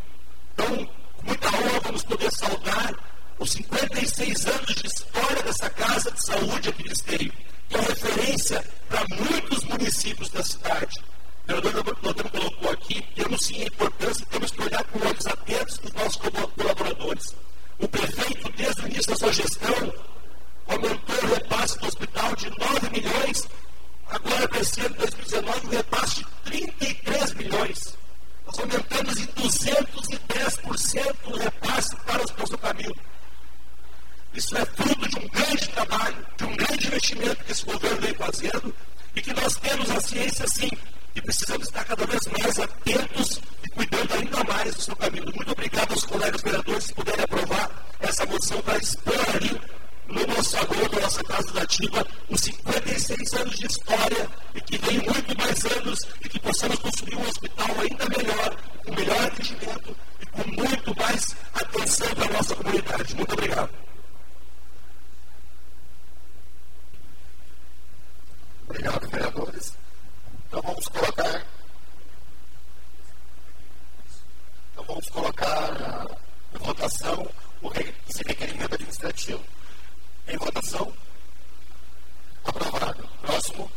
Então, 0.54 0.88
muita 1.26 1.48
honra 1.48 1.80
vamos 1.80 2.04
poder 2.04 2.30
saudar 2.32 2.94
os 3.38 3.50
56 3.52 4.46
anos 4.46 4.74
de 4.74 4.86
história 4.86 5.42
dessa 5.42 5.68
Casa 5.70 6.10
de 6.10 6.26
Saúde 6.26 6.68
aqui 6.68 6.82
de 6.84 7.30
que 7.68 7.76
é 7.76 7.80
referência 7.80 8.64
para 8.88 9.04
muitos 9.16 9.64
municípios 9.64 10.28
da 10.30 10.42
cidade. 10.42 10.96
O 11.48 11.60
vereador 11.60 11.96
dono 12.02 12.30
colocou 12.30 12.70
aqui, 12.70 13.02
temos 13.14 13.44
sim 13.44 13.62
a 13.62 13.66
importância, 13.66 14.26
temos 14.30 14.50
que 14.50 14.62
olhar 14.62 14.84
com 14.84 14.98
olhos 15.06 15.26
atentos 15.26 15.78
para 15.78 15.88
os 15.88 15.94
nossos 15.94 16.16
colaboradores. 16.16 17.34
O 17.78 17.88
prefeito, 17.88 18.52
desde 18.56 18.82
o 18.82 18.86
início 18.86 19.10
da 19.10 19.16
sua 19.16 19.32
gestão, 19.32 19.94
aumentou 20.66 21.16
o 21.16 21.34
repasse 21.34 21.78
do 21.78 21.86
hospital 21.86 22.36
de 22.36 22.50
9 22.58 22.90
milhões, 22.90 23.48
agora 24.08 24.48
crescendo 24.48 24.94
em 24.94 24.98
2019, 24.98 25.66
um 25.66 25.70
repasse 25.70 26.16
de 26.16 26.26
33 26.44 27.34
milhões. 27.34 27.98
Nós 28.46 28.58
aumentamos 28.58 29.16
em 29.18 29.26
230 29.26 30.25
100% 30.76 31.38
repasse 31.38 31.96
para 31.96 32.22
o 32.22 32.38
nosso 32.38 32.58
caminho. 32.58 32.94
Isso 34.34 34.56
é 34.56 34.64
fruto 34.66 35.08
de 35.08 35.18
um 35.18 35.28
grande 35.28 35.68
trabalho, 35.70 36.26
de 36.36 36.44
um 36.44 36.56
grande 36.56 36.86
investimento 36.86 37.44
que 37.44 37.52
esse 37.52 37.64
governo 37.64 38.00
vem 38.00 38.14
fazendo 38.14 38.74
e 39.14 39.22
que 39.22 39.32
nós 39.32 39.56
temos 39.56 39.90
a 39.90 40.00
ciência 40.00 40.46
sim, 40.46 40.70
e 41.14 41.22
precisamos 41.22 41.66
estar 41.66 41.84
cada 41.84 42.06
vez 42.06 42.20
mais 42.26 42.58
atentos 42.58 43.40
e 43.64 43.68
cuidando 43.70 44.12
ainda 44.12 44.44
mais 44.44 44.74
do 44.74 44.82
seu 44.82 44.94
caminho. 44.96 45.32
Muito 45.34 45.52
obrigado 45.52 45.92
aos 45.92 46.04
colegas 46.04 46.42
vereadores 46.42 46.86
que 46.88 46.94
puderem 46.94 47.24
aprovar 47.24 47.70
essa 48.00 48.26
moção 48.26 48.60
para 48.60 48.76
expor 48.76 49.14
ali 49.34 49.58
no 50.08 50.26
nosso 50.26 50.56
agora, 50.58 50.88
na 50.92 51.00
nossa 51.00 51.24
Casa 51.24 51.52
Dativa, 51.52 52.06
os 52.28 52.40
56 52.40 53.32
anos 53.34 53.56
de 53.56 53.66
história 53.66 54.30
e 54.54 54.60
que 54.60 54.78
vem 54.78 54.98
muito 54.98 55.36
mais 55.38 55.64
anos 55.64 56.00
e 56.22 56.28
que 56.28 56.38
possamos 56.38 56.78
construir 56.78 57.16
um 57.16 57.26
hospital 57.26 57.68
ainda 57.80 58.08
melhor, 58.16 58.56
com 58.84 58.94
melhor 58.94 59.24
atendimento 59.24 59.96
com 60.36 60.50
muito 60.50 60.94
mais 60.96 61.34
atenção 61.54 62.14
para 62.14 62.26
a 62.26 62.32
nossa 62.32 62.54
comunidade. 62.54 63.16
Muito 63.16 63.32
obrigado. 63.32 63.70
Obrigado, 68.68 69.08
vereadores. 69.08 69.72
Então 70.46 70.62
vamos 70.62 70.88
colocar. 70.88 71.46
Então 74.72 74.84
vamos 74.86 75.08
colocar 75.08 76.06
em 76.54 76.58
votação 76.58 77.28
o 77.62 77.70
esse 78.08 78.22
requerimento 78.26 78.74
administrativo. 78.74 79.42
Em 80.28 80.36
votação. 80.36 80.92
Aprovado. 82.44 83.08
Próximo. 83.22 83.70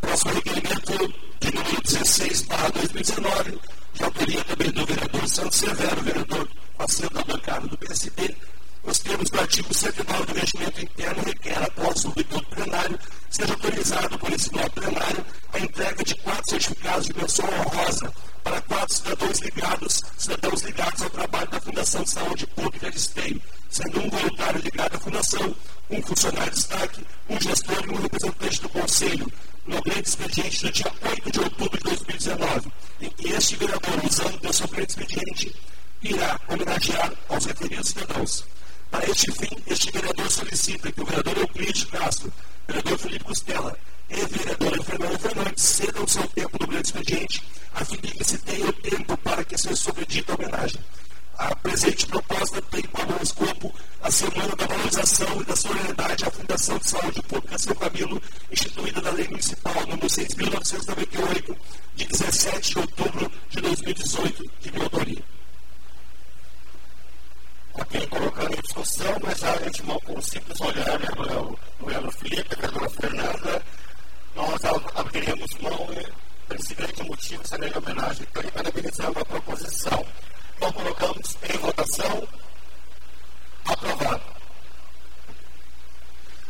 Próximo 0.00 0.34
requerimento 0.34 1.14
de 1.40 1.54
número 1.54 1.82
16 1.82 2.42
para 2.42 2.68
2019, 2.70 3.60
de 3.94 4.04
autoria 4.04 4.44
também 4.44 4.70
do 4.70 4.86
vereador 4.86 5.28
Santos 5.28 5.58
Severo, 5.58 6.02
vereador 6.02 6.48
da 7.12 7.24
bancada 7.24 7.66
do 7.68 7.76
PSB, 7.76 8.34
os 8.82 8.98
termos 8.98 9.28
do 9.28 9.38
artigo 9.38 9.72
109 9.74 10.24
do 10.24 10.40
regimento 10.40 10.80
interno 10.80 11.22
requer, 11.22 11.62
após 11.62 12.04
o 12.04 12.08
do 12.08 12.42
plenário, 12.46 12.98
seja 13.30 13.52
autorizado 13.52 14.18
por 14.18 14.32
esse 14.32 14.52
novo 14.52 14.70
plenário 14.70 15.24
a 15.52 15.58
entrega 15.58 16.02
de 16.02 16.14
quatro 16.16 16.50
certificados 16.50 17.06
de 17.06 17.16
menção 17.16 17.44
honrosa 17.46 18.12
para 18.42 18.60
quatro 18.62 18.94
cidadãos 18.94 19.38
ligados, 19.40 20.02
cidadãos 20.16 20.62
ligados 20.62 21.02
ao 21.02 21.10
trabalho 21.10 21.50
da 21.50 21.60
Fundação 21.60 22.02
de 22.02 22.10
Saúde 22.10 22.46
Pública 22.46 22.90
de 22.90 22.96
Esteio, 22.96 23.42
sendo 23.68 24.00
um 24.00 24.08
voluntário 24.08 24.60
ligado 24.62 24.96
à 24.96 25.00
Fundação, 25.00 25.54
um 25.90 26.02
funcionário 26.02 26.50
de 26.50 26.56
destaque, 26.56 27.06
um 27.28 27.40
gestor 27.40 27.84
e 27.86 27.90
um 27.90 28.00
representante 28.00 28.62
do 28.62 28.68
Conselho, 28.70 29.32
no 29.66 29.82
grande 29.82 30.08
expediente 30.08 30.62
do 30.62 30.72
dia 30.72 30.92
8 31.02 31.30
de 31.30 31.40
outubro 31.40 31.78
de 31.78 31.84
2019, 31.84 32.72
em 33.02 33.10
que 33.10 33.28
este 33.28 33.56
vereador, 33.56 34.04
usando 34.04 34.48
o 34.48 34.52
seu 34.52 34.66
grande 34.68 34.90
expediente, 34.90 35.54
irá 36.02 36.40
homenagear 36.48 37.12
aos 37.28 37.44
referidos 37.44 37.88
cidadãos. 37.88 38.44
Para 38.90 39.08
este 39.08 39.30
fim, 39.32 39.56
este 39.66 39.90
vereador 39.92 40.30
solicita 40.30 40.90
que 40.90 41.00
o 41.00 41.04
vereador 41.04 41.38
Euclides 41.38 41.84
Castro, 41.84 42.32
vereador 42.66 42.98
Felipe 42.98 43.24
Costela 43.24 43.76
e 44.08 44.16
vereadora 44.26 44.82
Fernanda 44.82 45.18
Fernandes 45.18 45.62
cedam 45.62 46.08
seu 46.08 46.26
tempo 46.28 46.56
no 46.60 46.66
grande 46.66 46.88
expediente, 46.88 47.42
a 47.74 47.84
fim 47.84 47.96
de 47.96 48.08
que 48.12 48.24
se 48.24 48.38
tenha 48.38 48.66
o 48.66 48.72
tempo 48.72 49.16
para 49.18 49.44
que 49.44 49.56
seja 49.56 49.76
sobredita 49.76 50.32
a 50.32 50.36
homenagem. 50.36 50.80
A 51.38 51.54
presente 51.56 52.06
proposta 52.06 52.60
tem 52.62 52.82
como 52.82 53.22
escopo 53.22 53.74
a 54.02 54.10
Semana 54.10 54.56
da 54.56 54.66
Valorização 54.66 55.40
e 55.40 55.44
da 55.44 55.56
Solidariedade 55.56 56.24
à 56.24 56.30
Fundação 56.30 56.78
de 56.78 56.90
Saúde 56.90 57.22
Pública 57.22 57.58
São 57.58 57.74
Camilo, 57.74 58.22
instituída 58.50 59.00
da 59.00 59.10
Lei 59.10 59.28
Municipal 59.28 59.86
número 59.86 60.06
6.998, 60.06 61.56
de 61.94 62.04
17 62.06 62.70
de 62.70 62.78
outubro 62.78 63.32
de 63.50 63.60
2018, 63.60 64.50
de 64.60 64.72
minha 64.72 64.84
autoria. 64.84 65.22
antemão 69.70 70.00
com 70.00 70.18
um 70.18 70.22
simples 70.22 70.60
olhar, 70.60 70.98
né, 70.98 71.08
o 71.80 71.90
Elo 71.90 72.10
Felipe, 72.12 72.52
a 72.52 72.56
vereadora 72.56 72.90
Fernanda, 72.90 73.62
nós 74.34 74.60
abriríamos 74.94 75.54
mão 75.60 75.86
por 76.46 76.56
esse 76.56 76.74
grande 76.74 77.02
motivo, 77.04 77.42
essa 77.42 77.56
grande 77.56 77.78
homenagem. 77.78 78.26
Então, 78.30 78.42
parabenizamos 78.50 79.16
a 79.16 79.24
proposição. 79.24 80.06
Então, 80.56 80.72
colocamos 80.72 81.36
em 81.48 81.58
votação. 81.58 82.28
Aprovado. 83.64 84.22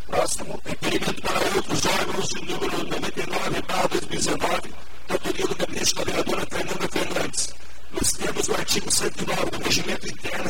Próximo, 0.07 0.61
requerimento 0.65 1.23
para 1.23 1.57
outros 1.57 1.87
órgãos 1.87 2.29
de 2.29 2.45
número 2.45 2.85
99, 2.85 3.63
barra 3.63 3.89
2019, 3.89 4.75
da 5.07 5.15
autoria 5.15 5.47
do 5.47 5.55
gabinete 5.55 5.95
da 5.95 6.05
vereadora 6.05 6.47
Fernanda 6.47 6.89
Fernandes 6.89 7.55
nos 7.93 8.13
termos 8.13 8.47
do 8.47 8.55
artigo 8.55 8.91
109 8.91 9.51
do 9.51 9.71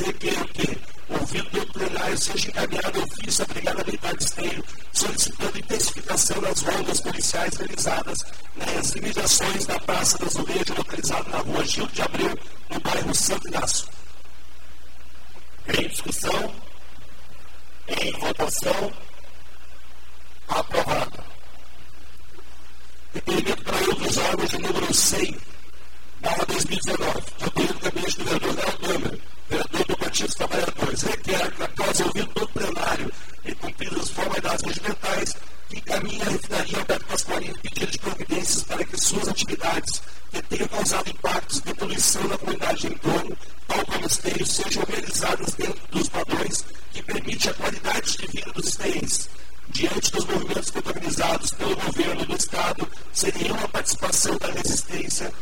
requer 0.05 0.45
que, 0.49 0.79
ouvido 1.09 1.51
do 1.51 1.73
plenário, 1.73 2.19
seja 2.19 2.49
encaminhado 2.49 3.03
ofício 3.03 3.45
à 3.45 3.47
Brigada 3.47 3.85
Militar 3.85 4.17
de 4.17 4.25
Esteio, 4.25 4.65
solicitando 4.93 5.59
intensificação 5.59 6.41
das 6.41 6.61
rondas 6.63 7.01
policiais 7.01 7.57
realizadas 7.57 8.19
nas 8.57 8.95
imediações 8.95 9.67
da 9.67 9.79
Praça 9.81 10.19
das 10.19 10.37
Ovelhas, 10.37 10.77
localizada 10.77 11.31
na 11.31 11.39
rua 11.39 11.65
Gil 11.65 11.87
de 11.87 12.03
Abreu, 12.03 12.39
no 12.71 12.81
bairro 12.81 13.15
Santo 13.15 13.49
Inácio. 13.49 13.89
Em 15.69 15.89
discussão, 15.89 16.55
em 17.89 18.13
votação, 18.13 18.93
aprovado. 20.49 21.25
Requerimento 23.15 23.65
para 23.65 23.77
outros 23.77 24.17
órgãos 24.17 24.51
de 24.51 24.59
número 24.59 24.95
100 24.95 25.41
barra 26.21 26.45
2019, 26.47 27.10
formalidades 34.61 34.63
regimentais, 34.63 35.37
que 35.69 35.79
encaminhe 35.79 36.23
a 36.23 36.25
refinaria 36.25 36.79
Alberto 36.79 37.07
Pasqualini 37.07 37.59
pedido 37.59 37.91
de 37.91 37.99
providências 37.99 38.63
para 38.65 38.85
que 38.85 39.01
suas 39.01 39.29
atividades 39.29 40.03
que 40.33 40.43
tenham 40.43 40.69
causado 40.69 41.11
impactos 41.11 41.61
de 41.61 41.75
poluição 41.75 42.29
na 42.29 42.39
comunidade 42.39 42.87
em 42.87 42.99
torno, 42.99 43.37
tal 43.67 43.87
como 43.87 44.09
sejam 44.47 44.85
realizadas 44.89 45.55
dentro 45.55 45.87
dos 45.91 46.09
padrões 46.09 46.65
que 46.93 47.03
permitem 47.03 47.51
a 47.51 47.55
qualidade 47.55 48.17
de 48.17 48.27
vida 48.27 48.53
dos 48.53 48.67
esteios. 48.67 49.29
Diante 49.69 50.11
dos 50.11 50.25
movimentos 50.25 50.71
protagonizados 50.71 51.51
pelo 51.53 51.77
governo 51.77 52.25
do 52.27 52.37
Estado, 52.37 52.89
seria 53.13 53.53
uma 53.53 53.69
participação 53.69 54.37
da 54.39 54.49
resistência 54.49 55.33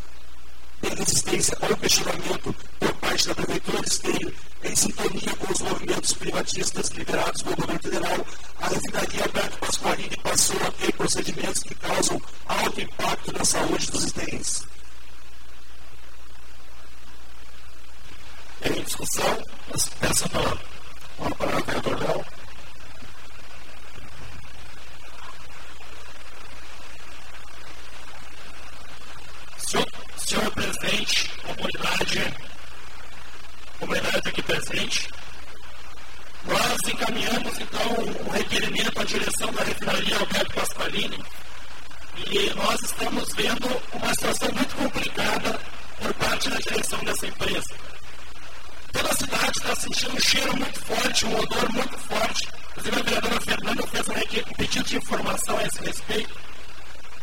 pela 0.81 0.95
resistência 0.95 1.57
ao 1.61 1.77
questionamento 1.77 2.55
por 2.79 2.93
parte 2.95 3.29
da 3.29 3.35
Prefeitura 3.35 3.83
de 3.83 3.89
Esteio, 3.89 4.35
em 4.63 4.77
sintonia 4.77 5.37
com 5.39 5.53
os 5.53 5.61
movimentos 5.61 6.13
privatistas 6.15 6.89
liderados 6.91 7.43
pelo 7.43 7.57
governo 7.57 7.83
federal, 7.83 8.27
a 8.61 8.69
refinaria 8.69 9.23
Alberto 9.23 9.59
Pasqualini 9.59 10.17
passou 10.23 10.57
a 10.67 10.71
ter 10.73 10.93
procedimentos 10.93 11.63
que 11.63 11.75
causam 11.75 12.21
alto 12.47 12.81
impacto 12.81 13.33
na 13.33 13.45
saúde 13.45 13.91
dos 13.91 14.05
esteienses. 14.05 14.67
Em 18.63 18.83
discussão, 18.83 19.43
peço 20.01 20.25
a 20.25 20.29
palavra. 20.29 20.65
Uma 21.19 21.31
palavra, 21.37 21.63
vereador 21.63 22.01
Léo. 22.01 22.38
Senhor 30.29 30.51
presidente, 30.51 31.31
comunidade, 31.39 32.35
comunidade 33.81 34.29
aqui 34.29 34.43
presente, 34.43 35.09
nós 36.45 36.77
encaminhamos 36.87 37.59
então 37.59 38.27
o 38.27 38.31
requerimento 38.31 39.01
à 39.01 39.05
direção 39.05 39.51
da 39.55 39.65
refinaria 39.65 40.19
Alberto 40.19 40.55
Pasqualini 40.55 41.25
e 42.27 42.55
nós 42.55 42.79
estamos 42.83 43.33
vendo 43.35 43.83
uma 43.95 44.09
situação 44.11 44.53
muito 44.53 44.77
complicada 44.77 45.61
por 45.99 46.13
parte 46.15 46.51
da 46.51 46.57
direção 46.59 46.99
dessa 47.05 47.27
empresa. 47.27 47.75
Toda 48.93 49.09
a 49.09 49.17
cidade 49.17 49.59
está 49.59 49.77
sentindo 49.77 50.15
um 50.15 50.21
cheiro 50.21 50.57
muito 50.59 50.81
forte, 50.81 51.25
um 51.25 51.39
odor 51.39 51.73
muito 51.73 51.99
forte. 52.01 52.49
Inclusive 52.73 53.01
a 53.01 53.03
vereadora 53.03 53.41
Fernanda 53.41 53.87
fez 53.87 54.09
um 54.09 54.55
pedido 54.55 54.85
de 54.85 54.97
informação 54.99 55.57
a 55.57 55.63
esse 55.63 55.83
respeito. 55.83 56.39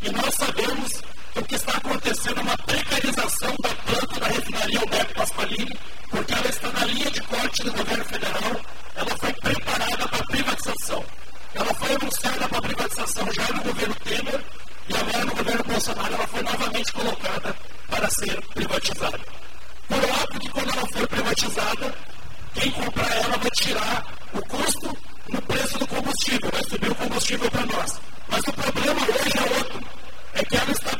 E 0.01 0.09
nós 0.09 0.33
sabemos 0.35 1.01
o 1.35 1.43
que 1.43 1.55
está 1.55 1.71
acontecendo 1.73 2.39
é 2.39 2.41
uma 2.41 2.57
precarização 2.57 3.53
da 3.61 3.69
planta 3.69 4.19
da 4.19 4.27
refinaria 4.27 4.79
Alberto 4.79 5.13
Pasqualini, 5.15 5.79
porque 6.09 6.33
ela 6.33 6.49
está 6.49 6.71
na 6.71 6.85
linha 6.85 7.11
de 7.11 7.21
corte 7.21 7.63
do 7.63 7.71
governo 7.73 8.05
federal, 8.05 8.61
ela 8.95 9.17
foi 9.19 9.33
preparada 9.33 10.07
para 10.07 10.25
privatização. 10.25 11.05
Ela 11.53 11.73
foi 11.73 11.95
anunciada 11.95 12.47
para 12.47 12.61
privatização 12.61 13.33
já 13.33 13.53
no 13.53 13.63
governo 13.63 13.95
Temer 13.95 14.45
e 14.87 14.95
agora 14.95 15.25
no 15.25 15.35
governo 15.35 15.63
Bolsonaro 15.63 16.13
ela 16.13 16.27
foi 16.27 16.43
novamente 16.43 16.93
colocada 16.93 17.55
para 17.89 18.09
ser 18.09 18.41
privatizada. 18.53 19.19
Por 19.87 19.97
óbvio 19.97 20.39
que 20.39 20.49
quando 20.49 20.69
ela 20.69 20.87
for 20.87 21.07
privatizada, 21.07 21.95
quem 22.53 22.71
comprar 22.71 23.15
ela 23.15 23.37
vai 23.37 23.51
tirar 23.51 24.05
o 24.33 24.41
custo 24.47 24.97
no 25.29 25.41
preço 25.41 25.79
do 25.79 25.87
combustível, 25.87 26.49
vai 26.51 26.63
subir 26.69 26.91
o 26.91 26.95
combustível 26.95 27.51
para 27.51 27.65
nós. 27.65 28.01
Mas 28.29 28.41
o 28.47 28.53
problema 28.53 29.01
hoje 29.01 29.37
é 29.37 29.57
outro 29.57 29.95
é 30.35 30.43
que 30.43 30.57
ela 30.57 30.71
está 30.71 30.97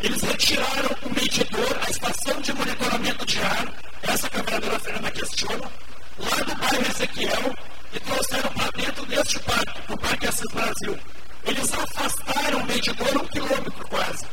Eles 0.00 0.20
retiraram 0.20 0.90
o 1.02 1.08
medidor, 1.08 1.78
a 1.86 1.90
estação 1.90 2.38
de 2.42 2.52
monitoramento 2.52 3.24
de 3.24 3.40
ar, 3.40 3.72
essa 4.02 4.28
que 4.28 4.36
a 4.36 4.42
vereadora 4.42 4.78
Fernanda 4.80 5.10
questiona, 5.12 5.70
lá 6.18 6.36
do 6.44 6.54
bairro 6.56 6.86
Ezequiel, 6.90 7.54
e 7.94 8.00
trouxeram 8.00 8.50
para 8.50 8.70
dentro 8.72 9.06
deste 9.06 9.38
parque, 9.40 9.92
o 9.92 9.96
Parque 9.96 10.26
Assis 10.26 10.52
Brasil. 10.52 10.98
Eles 11.46 11.72
afastaram 11.72 12.58
o 12.58 12.66
medidor 12.66 13.16
um 13.16 13.26
quilômetro 13.28 13.88
quase. 13.88 14.26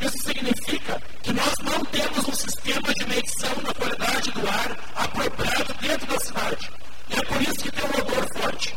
Isso 0.00 0.18
significa 0.18 1.00
que 1.22 1.32
nós 1.32 1.54
não 1.62 1.84
temos 1.84 2.28
um 2.28 2.34
sistema 2.34 2.92
de 2.92 3.06
medição 3.06 3.54
da 3.62 3.72
qualidade 3.72 4.32
do 4.32 4.48
ar 4.48 4.76
apropriado 4.96 5.74
dentro 5.80 6.06
da 6.08 6.18
cidade. 6.18 6.70
E 7.08 7.14
é 7.14 7.22
por 7.22 7.40
isso 7.40 7.54
que 7.54 7.70
tem 7.70 7.84
um 7.84 8.00
odor 8.00 8.28
forte. 8.36 8.74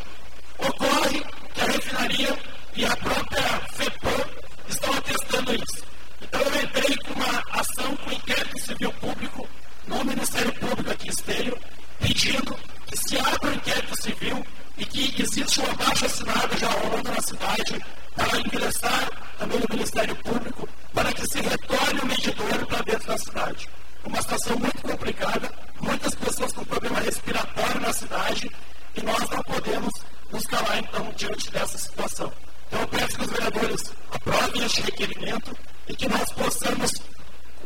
Ocorre 0.59 1.25
que 1.55 1.61
a 1.61 1.65
refinaria 1.65 2.39
e 2.75 2.85
a 2.85 2.95
própria 2.95 3.61
FEPAM 3.73 4.47
estão 4.69 4.93
atestando 4.93 5.55
isso. 5.55 5.87
Então 6.21 6.41
eu 6.41 6.61
entrei 6.61 6.97
com 6.97 7.13
uma 7.13 7.43
ação 7.51 7.95
com 7.97 8.11
inquérito 8.11 8.59
civil 8.59 8.91
público 8.93 9.47
no 9.87 10.03
Ministério 10.03 10.53
Público 10.53 10.91
aqui 10.91 11.07
em 11.07 11.11
Esteio, 11.11 11.57
pedindo 11.99 12.55
que 12.87 12.97
se 12.97 13.17
abra 13.17 13.49
um 13.49 13.53
inquérito 13.53 14.01
civil 14.01 14.45
e 14.77 14.85
que 14.85 15.21
existe 15.21 15.61
um 15.61 15.71
abaixo 15.71 16.05
assinado 16.05 16.57
já 16.57 16.69
rolando 16.69 17.11
na 17.11 17.21
cidade 17.21 17.85
para 18.15 18.39
ingressar 18.39 19.09
também 19.37 19.59
no 19.59 19.65
Ministério 19.69 20.15
Público 20.17 20.67
para 20.93 21.13
que 21.13 21.27
se 21.27 21.39
retorne 21.39 21.99
o 22.01 22.05
medidor 22.05 22.65
para 22.67 22.81
dentro 22.83 23.07
da 23.07 23.17
cidade. 23.17 23.69
Uma 24.03 24.21
situação 24.21 24.57
muito 24.57 24.81
complicada, 24.81 25.51
muitas 25.81 26.15
pessoas 26.15 26.51
com 26.53 26.65
problema 26.65 26.99
respiratório 26.99 27.81
na 27.81 27.93
cidade 27.93 28.51
e 28.95 29.01
nós 29.01 29.29
não 29.29 29.41
podemos 29.43 29.93
nos 30.31 30.43
calar 30.43 30.79
então 30.79 31.11
diante 31.15 31.51
dessa 31.51 31.77
situação. 31.77 32.31
Então, 32.67 32.81
eu 32.81 32.87
peço 32.87 33.17
que 33.17 33.23
os 33.23 33.31
vereadores 33.31 33.93
aprovem 34.11 34.65
este 34.65 34.81
requerimento 34.81 35.57
e 35.87 35.95
que 35.95 36.09
nós 36.09 36.29
possamos, 36.33 36.91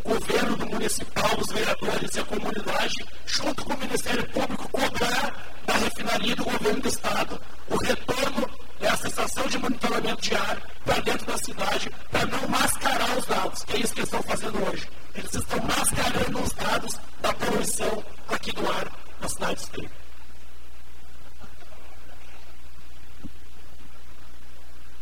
o 0.03 0.09
governo 0.09 0.55
do 0.57 0.65
municipal, 0.67 1.31
os 1.39 1.51
vereadores 1.51 2.15
e 2.15 2.19
a 2.19 2.23
comunidade, 2.23 3.05
junto 3.25 3.65
com 3.65 3.73
o 3.73 3.77
Ministério 3.79 4.27
Público, 4.29 4.69
cobrar 4.69 5.61
da 5.65 5.73
refinaria 5.73 6.35
do 6.35 6.43
governo 6.43 6.81
do 6.81 6.87
Estado 6.87 7.41
o 7.69 7.77
retorno 7.77 8.49
dessa 8.79 9.07
estação 9.07 9.47
de 9.47 9.57
monitoramento 9.57 10.21
de 10.21 10.35
ar 10.35 10.61
para 10.85 10.99
dentro 11.01 11.25
da 11.25 11.37
cidade, 11.37 11.89
para 12.11 12.25
não 12.27 12.47
mascarar 12.47 13.17
os 13.17 13.25
dados, 13.25 13.63
que 13.63 13.77
é 13.77 13.79
isso 13.79 13.93
que 13.93 13.99
eles 14.01 14.13
estão 14.13 14.23
fazendo 14.23 14.69
hoje. 14.69 14.87
Eles 15.15 15.33
estão 15.33 15.59
mascarando 15.61 16.41
os 16.41 16.51
dados 16.53 16.95
da 17.21 17.33
poluição 17.33 18.03
aqui 18.27 18.51
do 18.51 18.71
ar 18.71 18.87
na 19.19 19.27
cidade 19.27 19.55
de 19.55 19.61
Esteio. 19.61 20.01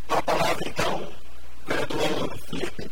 a 0.10 0.22
palavra, 0.24 0.68
então, 0.68 1.08
vereador 1.68 2.38
Felipe. 2.50 2.92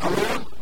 Alô? 0.00 0.54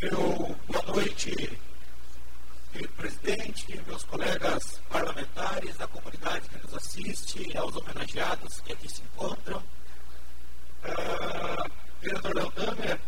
Eu, 0.00 0.56
boa 0.68 0.82
noite, 0.94 1.58
presidente, 2.96 3.82
meus 3.86 4.04
colegas 4.04 4.80
parlamentares, 4.88 5.80
a 5.80 5.88
comunidade 5.88 6.48
que 6.48 6.62
nos 6.64 6.74
assiste, 6.74 7.56
aos 7.56 7.74
homenageados 7.74 8.60
que 8.60 8.72
aqui 8.72 8.88
se 8.88 9.02
encontram. 9.02 9.58
Uh, 10.84 11.70
vereador 12.00 12.34
Léo 12.36 12.52
Damer, 12.52 13.00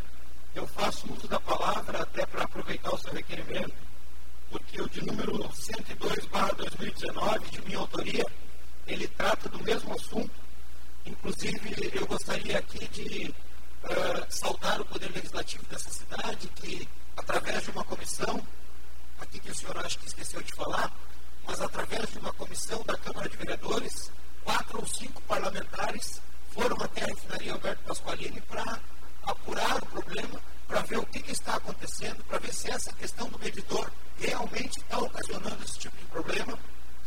eu 0.55 0.67
faço 0.67 1.13
uso 1.13 1.29
da 1.29 1.39
palavra 1.39 2.03
até 2.03 2.27
para 2.27 2.43
aproveitar 2.43 2.95
o 2.95 2.99
seu 2.99 3.13
requerimento, 3.13 3.75
porque 4.51 4.83
o 4.83 4.89
de 4.89 5.05
número 5.05 5.49
102, 5.55 6.27
2019, 6.57 7.51
de 7.51 7.63
minha 7.63 7.79
autoria, 7.79 8.27
ele 8.87 9.07
trata 9.09 9.49
do 9.49 9.63
mesmo 9.63 9.95
assunto, 9.95 10.41
Inclusive, 11.07 11.91
eu 11.95 12.07
gostaria 12.07 12.59
aqui 12.59 12.87
de 12.89 13.35
uh, 13.85 14.27
saudar 14.29 14.81
o 14.81 14.85
Poder 14.85 15.11
Legislativo 15.13 15.65
dessa 15.67 15.91
cidade, 15.91 16.49
que, 16.49 16.89
através 17.17 17.63
de 17.63 17.71
uma 17.71 17.85
comissão, 17.85 18.45
aqui 19.21 19.39
que 19.39 19.51
o 19.51 19.55
senhor 19.55 19.77
acho 19.79 19.99
que 19.99 20.07
esqueceu 20.07 20.43
de 20.43 20.53
falar, 20.55 20.93
mas 21.47 21.61
através 21.61 22.11
de 22.11 22.19
uma 22.19 22.33
comissão 22.33 22.83
da 22.85 22.97
Câmara 22.97 23.29
de 23.29 23.37
Vereadores, 23.37 24.11
quatro 24.45 24.81
ou 24.81 24.87
cinco 24.87 25.21
parlamentares 25.23 26.21
foram 26.53 26.77
até 26.83 27.05
a 27.05 27.07
refinaria 27.07 27.53
Alberto 27.53 27.83
Pasqualini 27.85 28.41
para 28.43 28.81
apurar 29.23 29.77
o 29.77 29.87
problema, 29.87 30.41
para 30.67 30.81
ver 30.83 30.99
o 30.99 31.07
que, 31.07 31.21
que 31.21 31.33
está 31.33 31.57
acontecendo, 31.57 32.23
para 32.25 32.39
ver 32.39 32.53
se 32.53 32.71
essa 32.71 32.93
questão 32.93 33.29
do 33.29 33.39
medidor 33.39 33.91
realmente 34.19 34.79
está 34.79 34.99
ocasionando 34.99 35.65
esse 35.65 35.79
tipo 35.79 35.97
de 35.97 36.05
problema. 36.07 36.59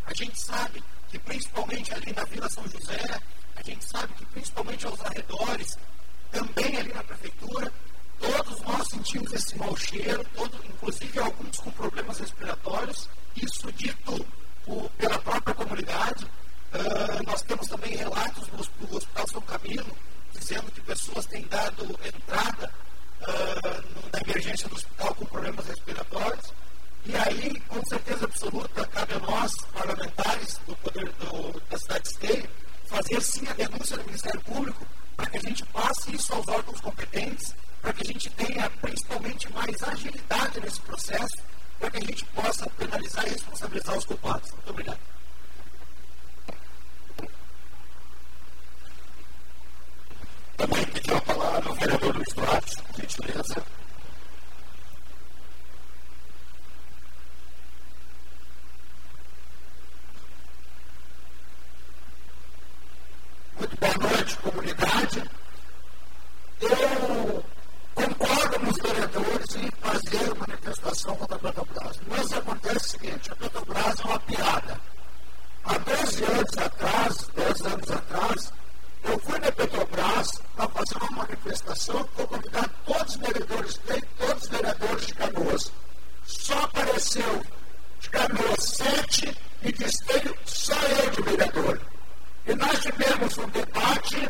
A 0.06 0.14
gente 0.14 0.40
sabe 0.40 0.84
que 1.10 1.20
principalmente 1.20 1.94
ali 1.94 2.14
na 2.14 2.24
Vila 2.26 2.50
São 2.50 2.68
José, 2.68 3.22
a 3.56 3.62
gente 3.62 3.86
sabe 3.86 4.14
que 4.14 4.26
principalmente 4.26 4.86
aos 4.86 5.00
arredores, 5.02 5.78
também 6.34 6.78
ali 6.78 6.92
na 6.92 7.04
prefeitura, 7.04 7.72
todos 8.20 8.60
nós 8.62 8.88
sentimos 8.88 9.32
esse 9.32 9.58
mau 9.58 9.76
cheiro, 9.78 10.26
todo, 10.36 10.60
inclusive 10.66 11.20
alguns 11.20 11.58
com 11.60 11.72
problemas 11.72 12.20
respiratórios, 12.20 13.08
isso 13.36 13.72
dito 13.74 14.26
por, 14.66 14.90
pela 14.98 15.20
própria 15.20 15.54
comunidade. 15.54 16.26
Uh, 16.26 17.24
nós 17.26 17.42
temos 17.44 17.68
também 17.68 17.96
relatos 17.96 18.48
do, 18.48 18.96
Hospital 18.98 19.28
São 19.28 19.42
Camilo, 19.42 19.98
dizendo 20.34 20.72
que 20.72 20.82
pessoas 20.82 21.26
têm 21.28 21.44
dado 21.44 21.84
entrada 22.04 22.72
uh, 23.22 23.84
na 24.12 24.20
emergência 24.22 24.68
do 24.68 24.76
hospital 24.76 25.14
com 25.14 25.26
problemas 25.26 25.68
respiratórios. 25.68 26.52
E 27.06 27.16
aí, 27.16 27.60
com 27.68 27.86
certeza 27.86 28.26
absoluta, 28.26 28.88
cabe 28.88 29.14
a 29.14 29.20
nós, 29.20 29.54
parlamentares 29.74 30.60
do 30.66 30.76
poder 30.78 31.12
do, 31.14 31.62
da 31.70 31.78
cidade 31.78 32.08
esteio, 32.08 32.50
fazer 32.86 33.22
sim 33.22 33.48
a 33.48 33.54
denúncia 33.54 33.98
do 33.98 34.06
Ministério 34.06 34.42
Público 34.42 34.88
para 35.16 35.30
que 35.30 35.38
a 35.38 35.42
gente 35.42 35.66
passe 35.68 36.16
isso 36.16 36.23
aos 36.34 36.48
órgãos 36.48 36.82
competentes, 36.82 37.56
para 37.82 37.94
que 37.94 38.04
a 38.04 38.06
gente 38.06 38.30
tenha 38.32 38.70
principalmente 38.70 39.52
mais 39.54 39.84
agilidade 39.84 40.60
nesse 40.60 40.80
processo, 40.82 41.38
para 41.80 41.92
que 41.92 41.98
a 41.98 42.06
gente 42.06 42.26
possa 42.26 42.70
penalizar 42.72 43.26
e 43.28 43.30
responsabilizar 43.32 43.98
os 43.98 44.06
culpados. 44.06 44.52
Muito 44.52 44.70
obrigado. 44.70 45.00
Também 50.58 50.86
pediu 50.86 51.18
a 51.18 51.22
palavra 51.22 51.72
o 51.72 51.76
vereador 51.76 52.16
Luiz 52.16 52.34
Duarte, 52.34 52.78
por 52.84 52.96
gentileza. 53.02 53.66
Muito 63.60 63.78
boa 63.78 64.10
noite, 64.10 64.38
comunidade. 64.38 65.24
Eu 66.62 67.44
concordo 67.94 68.60
com 68.60 68.70
os 68.70 68.78
vereadores 68.78 69.56
em 69.56 69.70
fazer 69.82 70.36
manifestação 70.36 71.16
contra 71.16 71.36
a 71.36 71.40
Petrobras. 71.40 72.00
Mas 72.08 72.34
acontece 72.34 72.78
o 72.78 72.90
seguinte: 72.90 73.32
a 73.32 73.36
Petrobras 73.36 74.00
é 74.00 74.04
uma 74.04 74.20
piada. 74.20 74.82
Há 75.66 75.78
12 75.78 76.24
anos 76.24 76.58
atrás, 76.58 77.18
10 77.36 77.62
anos 77.62 77.92
atrás, 77.92 78.54
eu 79.04 79.20
fui 79.20 79.40
na 79.40 79.52
Petrobras 79.52 80.32
para 80.56 80.70
fazer 80.70 80.98
uma 80.98 81.24
manifestação, 81.24 82.10
vou 82.16 82.28
convidar 82.28 82.70
todos 82.86 83.16
os 83.16 83.22
vereadores, 83.22 83.78
tem 83.86 84.02
todos 84.18 84.44
os 84.44 84.50
vereadores 84.50 85.06
de 85.08 85.14
Canoas. 85.14 85.72
Só 86.26 86.60
apareceu 86.64 87.44
de 88.00 88.10
Canoas 88.10 88.64
sete 88.64 89.38
e 89.62 89.72
de 89.72 89.86
Esteio 89.86 90.36
só 90.46 90.76
eu 90.76 91.10
de 91.12 91.22
vereador. 91.22 91.82
E 92.46 92.56
nós 92.56 92.80
tivemos 92.80 93.38
um 93.38 93.48
debate 93.50 94.30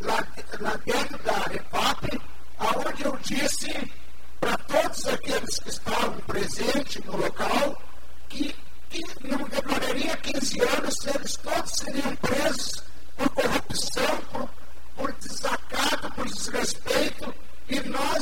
lá, 0.00 0.26
lá 0.60 0.76
dentro 0.84 1.18
da 1.22 1.38
REPAP, 1.50 2.20
aonde 2.58 3.04
eu 3.04 3.16
disse 3.18 3.92
para 4.40 4.56
todos 4.58 5.06
aqueles 5.06 5.58
que 5.58 5.68
estavam 5.68 6.18
presentes 6.26 7.04
no 7.04 7.16
local 7.16 7.80
que, 8.28 8.54
que 8.90 9.00
não 9.22 9.38
demoraria 9.48 10.16
15 10.16 10.60
anos, 10.60 10.94
eles 11.06 11.36
todos 11.36 11.72
seriam 11.76 12.16
presos 12.16 12.82
por 13.16 13.28
corrupção, 13.30 14.16
por, 14.32 14.48
por 14.96 15.12
desacato, 15.14 16.10
por 16.12 16.26
desrespeito, 16.26 17.34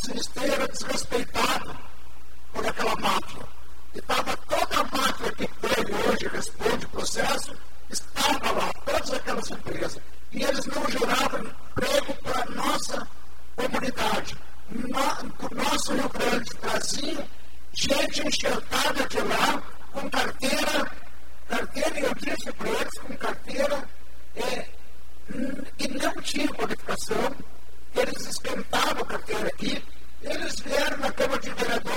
nós, 0.07 0.09
o 0.09 0.21
Esteio, 0.21 0.53
era 0.53 0.69
desrespeitado 0.69 1.77
por 2.53 2.66
aquela 2.66 2.97
máfia. 2.97 3.42
E 3.95 3.99
estava 3.99 4.37
toda 4.37 4.81
a 4.81 4.97
máfia 4.97 5.33
que 5.33 5.51
veio 5.62 6.09
hoje 6.09 6.29
responde 6.29 6.87
processo, 6.88 7.57
estava 7.90 8.53
lá, 8.53 8.73
todas 8.85 9.12
aquelas 9.12 9.51
empresas. 9.51 10.03
E 10.33 10.42
eles 10.42 10.66
não 10.66 10.90
geravam 10.90 11.40
emprego 11.40 12.14
para 12.23 12.42
a 12.42 12.47
nossa 12.47 13.09
comunidade. 13.57 14.37
No, 14.71 14.99
o 14.99 15.55
nosso 15.55 15.95
Rio 15.95 16.09
Grande 16.09 16.51
trazia 16.57 17.29
gente 17.73 18.27
enxertada 18.27 19.07
de 19.09 19.21
lá, 19.21 19.62
com 19.92 20.11
carteira, 20.11 20.92
carteira, 21.49 22.01
eu 22.01 22.14
disse 22.14 22.53
para 22.53 22.69
eles, 22.69 22.99
com 23.01 23.16
carteira 23.16 23.88
é, 24.35 24.66
e 25.79 25.88
não 25.88 26.14
tinham 26.23 26.49
qualificação, 26.49 27.37
eles 27.95 28.27
esquentavam 28.27 29.03
a 29.03 29.07
carteira 29.07 29.49
aqui, 29.49 29.83
eles 30.23 30.61
vieram 30.61 30.99
na 30.99 31.12
Câmara 31.12 31.40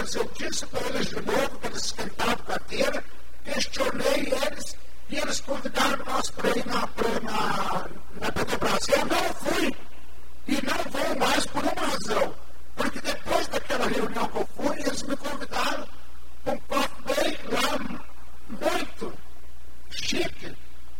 Vereadores, 0.09 0.15
eu 0.15 0.29
disse 0.35 0.65
para 0.65 0.87
eles 0.87 1.07
de 1.07 1.15
novo 1.15 1.59
que 1.59 1.67
eles 1.67 1.95
a 2.19 2.35
carteira, 2.35 3.03
questionei 3.43 4.33
eles 4.45 4.75
e 5.09 5.17
eles 5.17 5.39
convidaram 5.41 6.05
nós 6.05 6.29
para 6.31 6.49
ir 6.49 6.65
na, 6.65 6.89
na, 7.21 7.89
na 8.19 8.31
Petrobras. 8.31 8.87
Eu 8.89 9.05
não 9.05 9.33
fui 9.35 9.75
e 10.47 10.53
não 10.65 10.91
vou 10.91 11.15
mais 11.19 11.45
por 11.45 11.63
uma 11.63 11.87
razão, 11.87 12.33
porque 12.75 12.99
depois 13.01 13.47
daquela 13.47 13.87
reunião 13.87 14.27
que 14.27 14.37
eu 14.37 14.49
fui, 14.55 14.79
eles 14.79 15.03
me 15.03 15.15
convidaram 15.17 15.87
com 16.43 16.51
um 16.51 16.59
copo 16.59 17.13
bem 17.13 17.37
lá, 17.51 17.99
muito 18.49 19.13
chique, 19.91 20.55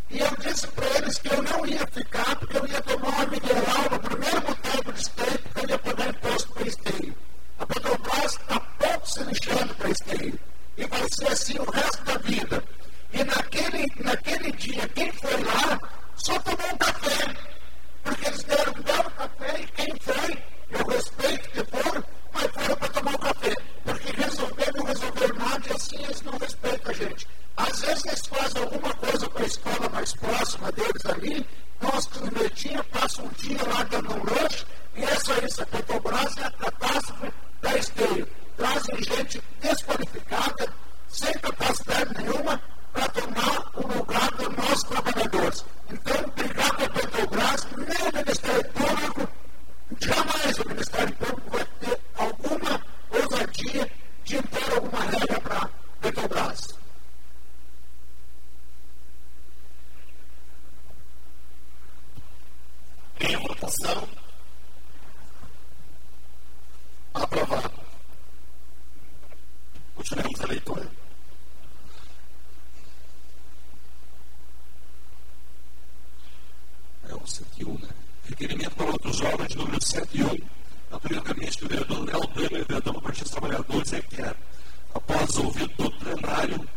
e 0.10 0.20
eu 0.20 0.32
disse 0.40 0.68
para 0.68 0.86
eles 0.98 1.18
que 1.20 1.34
eu 1.34 1.42
não 1.44 1.66
ia 1.66 1.86
ficar, 1.88 2.36
porque 2.36 2.58
eu 2.58 2.68
ia 2.68 2.82
tomar 2.82 3.10
uma 3.10 3.26
mineral 3.26 3.90
no 3.92 4.00
primeiro 4.00 4.42
boteco 4.42 4.94
de 4.94 5.02
esteio, 5.02 5.40
porque 5.40 5.66
eu 5.66 5.70
ia 5.70 5.80
pagar 5.80 6.10
imposto 6.10 6.52
para 6.54 6.68
esteio. 6.68 7.16
A 7.60 7.66
Petrobras 7.66 8.32
está 8.32 8.60
pouco 8.80 9.10
se 9.10 9.24
lixando 9.24 9.76
para 9.76 9.90
esteio. 9.90 10.40
E 10.78 10.88
vai 10.88 11.06
ser 11.12 11.28
assim 11.28 11.60
o 11.60 11.70
resto 11.70 12.04
da 12.06 12.18
vida. 12.20 12.64
E 13.12 13.24
naquele, 13.24 13.86
naquele 14.02 14.52
dia, 14.54 14.88
quem 14.90 15.12
foi 15.12 15.44
lá 15.44 15.80
só 16.16 16.40
tomou 16.40 16.74
um 16.74 16.78
café. 16.78 17.36
Porque 18.02 18.28
eles 18.28 18.44
deram 18.44 18.72
um 18.72 18.82
belo 18.82 19.12
café 19.12 19.62
e 19.62 19.68
quem 19.68 19.94
foi, 20.00 20.44
eu 20.70 20.88
respeito 20.88 21.50
que 21.50 21.64
foram, 21.66 22.04
mas 22.34 22.52
foram 22.52 22.76
para 22.78 22.90
tomar 22.90 23.12
um 23.12 23.18
café. 23.18 23.56
Porque 23.84 24.22
resolver 24.22 24.72
não 24.76 24.86
resolver 24.86 25.34
nada 25.34 25.68
e 25.68 25.74
assim 25.74 26.04
eles 26.04 26.22
não 26.22 26.38
respeitam 26.38 26.92
a 26.92 26.94
gente. 26.94 27.28
Às 27.58 27.82
vezes 27.82 28.06
eles 28.06 28.28
fazem 28.28 28.62
alguma 28.62 28.94
coisa 28.94 29.30
para 29.30 29.44
a 29.44 29.48
escola 29.48 29.90
mais 30.10 30.14
próxima 30.14 30.72
deles 30.72 31.06
ali, 31.06 31.46
nós 31.82 32.06
com 32.08 32.26
netinhos 32.26 32.86
passam 32.88 33.26
um 33.26 33.30
dia 33.30 33.60
lá 33.68 33.84
dando 33.84 34.14
um 34.14 34.24
lanche, 34.24 34.66
e 34.96 35.04
essa 35.04 35.34
é 35.34 35.46
isso, 35.46 35.62
a 35.62 35.66
Petrobras 35.66 36.38
é 36.38 36.46
a 36.46 36.52
catástrofe 36.52 37.34
da 37.62 37.78
esteio. 37.78 38.28
Trazem 38.58 39.04
gente 39.04 39.44
desqualificada, 39.62 40.74
sem 41.10 41.34
capacidade 41.34 42.18
nenhuma, 42.18 42.62
para 42.94 43.08
tomar 43.10 43.72
o 43.76 43.98
lugar 43.98 44.32
dos 44.32 44.56
nossos 44.58 44.84
trabalhadores. 44.84 45.66
Então, 45.90 46.30
brigar 46.36 46.72
com 46.76 46.84
a 46.84 46.90
Petrobras, 46.90 47.68
nem 47.78 48.10
o 48.10 48.18
Ministério 48.18 48.72
Público, 48.72 49.30
jamais 50.00 50.60
o 50.60 50.68
Ministério 50.68 51.16
Público 51.16 51.50
vai 51.52 51.66
ter 51.80 52.00
alguma 52.18 52.82
ousadia 53.12 53.92
de 54.24 54.38
impor 54.38 54.74
alguma 54.74 55.02
regra 55.04 55.40
para 55.42 55.58
a 55.58 55.70
Petrobras. 56.02 56.80
Em 63.22 63.36
votação. 63.36 64.08
Aprovado. 67.14 67.72
Continuamos 69.96 70.40
a 70.42 70.46
leitura. 70.48 70.92
É 77.10 77.14
o 77.16 77.28
101, 77.28 77.78
né? 77.80 77.90
Requerimento 78.30 78.76
para 78.76 78.86
outros 78.86 79.20
órgãos 79.22 79.50
de 79.50 79.58
número 79.58 79.86
101. 79.86 80.38
Autorizadamente, 80.92 81.66
o 81.66 81.68
vereador 81.68 82.06
Léo 82.06 82.28
Dama, 82.28 82.50
vereador 82.50 82.94
do 82.94 83.02
Partido 83.02 83.24
dos 83.24 83.32
Trabalhadores, 83.32 83.92
requer, 83.92 84.36
após 84.94 85.38
ouvido 85.38 85.74
do 85.76 85.92
plenário, 85.92 86.70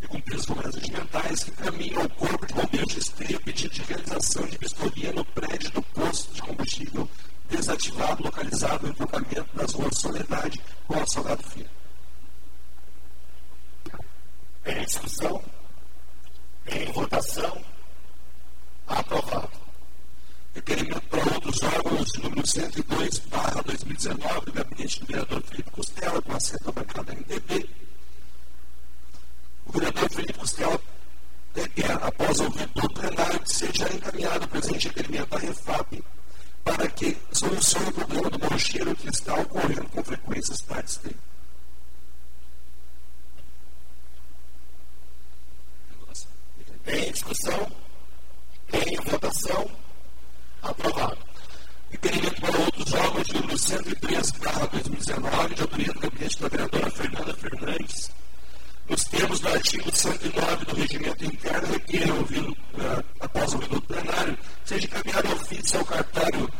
e 0.00 0.06
cumprir 0.06 0.36
as 0.36 0.46
recomendações 0.46 0.88
mentais 0.88 1.44
que 1.44 1.50
caminham 1.52 2.02
ao 2.02 2.08
corpo 2.10 2.46
de 2.46 2.54
bombeiros 2.54 2.92
de 2.92 2.98
esteio 2.98 3.40
pedido 3.40 3.74
de 3.74 3.82
realização 3.82 4.46
de 4.46 4.58
vistoria 4.58 5.12
no 5.12 5.24
prédio 5.24 5.70
do 5.70 5.82
posto 5.82 6.34
de 6.34 6.42
combustível 6.42 7.08
desativado, 7.48 8.22
localizado 8.22 8.86
no 8.86 8.92
entroncamento 8.92 9.56
das 9.56 9.72
ruas 9.72 9.98
Soledade 9.98 10.60
com 10.88 10.98
a 10.98 11.06
Salgado 11.06 11.42
Filho. 11.44 11.70
Em 14.64 14.84
discussão, 14.84 15.42
em 16.66 16.92
votação, 16.92 17.64
Aprovado. 18.86 19.50
Requerimento 20.54 21.00
para 21.08 21.20
órgãos, 22.02 22.12
número 22.22 22.46
102, 22.46 23.18
barra 23.30 23.62
2019, 23.62 24.46
do 24.46 24.52
gabinete 24.52 25.00
do 25.00 25.06
vereador 25.06 25.42
Felipe 25.42 25.70
Costela, 25.70 26.22
com 26.22 26.32
assento 26.32 26.64
da 26.64 26.72
bancada 26.72 27.14
MDB. 27.14 27.70
O 29.66 29.72
vereador 29.72 30.10
Felipe 30.10 30.32
Costela 30.34 30.80
requer, 31.54 31.92
após 31.92 32.40
ouvir 32.40 32.66
do 32.68 32.88
plenário, 32.90 33.40
que 33.40 33.52
seja 33.52 33.92
encaminhado 33.92 34.44
o 34.44 34.48
presente 34.48 34.88
requerimento 34.88 35.34
à 35.34 35.38
REFAP 35.38 36.04
para 36.64 36.88
que 36.88 37.16
solucione 37.32 37.88
o 37.88 37.92
problema 37.92 38.30
do 38.30 38.38
mau 38.38 38.58
cheiro 38.58 38.94
que 38.96 39.08
está 39.08 39.34
ocorrendo 39.34 39.88
com 39.88 40.04
frequência 40.04 40.52
na 40.52 40.58
cidade 40.58 40.98
de 41.02 41.16
Em 46.84 47.12
discussão? 47.12 47.70
Em 48.72 48.96
votação? 49.08 49.70
Aprovado. 50.62 51.32
Requerimento 51.92 52.40
para 52.40 52.58
outros 52.58 52.92
órgãos, 52.94 53.28
número 53.28 53.58
103, 53.58 54.32
2019, 54.72 55.54
de 55.54 55.60
autoria 55.60 55.92
do 55.92 56.00
gabinete 56.00 56.40
da 56.40 56.48
vereadora 56.48 56.90
Fernanda 56.90 57.34
Fernandes, 57.34 58.10
nos 58.88 59.04
termos 59.04 59.40
do 59.40 59.48
artigo 59.48 59.94
109 59.94 60.64
do 60.64 60.74
regimento 60.74 61.24
interno, 61.24 61.72
requer, 61.72 62.10
ouvido, 62.10 62.50
uh, 62.50 63.04
após 63.20 63.52
o 63.52 63.56
ouvido 63.56 63.82
plenário, 63.82 64.38
seja 64.64 64.86
encaminhado 64.86 65.32
ofício 65.34 65.78
ao 65.78 65.84
cartório 65.84 66.50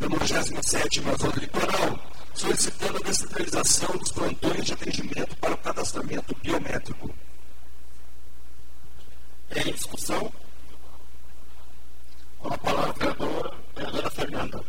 da 0.00 0.08
97 0.08 1.00
zona 1.00 1.34
litoral, 1.36 1.98
solicitando 2.34 2.96
a 2.96 3.06
descentralização 3.06 3.96
dos 3.96 4.10
plantões 4.10 4.64
de 4.64 4.72
atendimento 4.72 5.36
para 5.36 5.54
o 5.54 5.58
cadastramento 5.58 6.36
biométrico. 6.42 7.14
Em 9.54 9.72
discussão? 9.72 10.32
Com 12.44 12.52
a 12.52 12.58
palavra, 12.58 12.92
vereadora, 12.92 13.54
vereadora 13.74 14.10
Fernanda. 14.10 14.64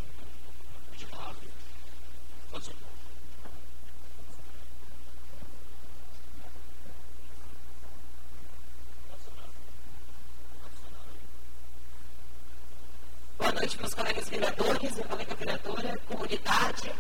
Boa 13.37 13.51
noite, 13.51 13.77
meus 13.77 13.93
colegas 13.93 14.29
vereadores, 14.29 14.91
minha 14.93 15.07
colega 15.07 15.35
vereadora, 15.35 15.99
comunidade, 16.07 16.91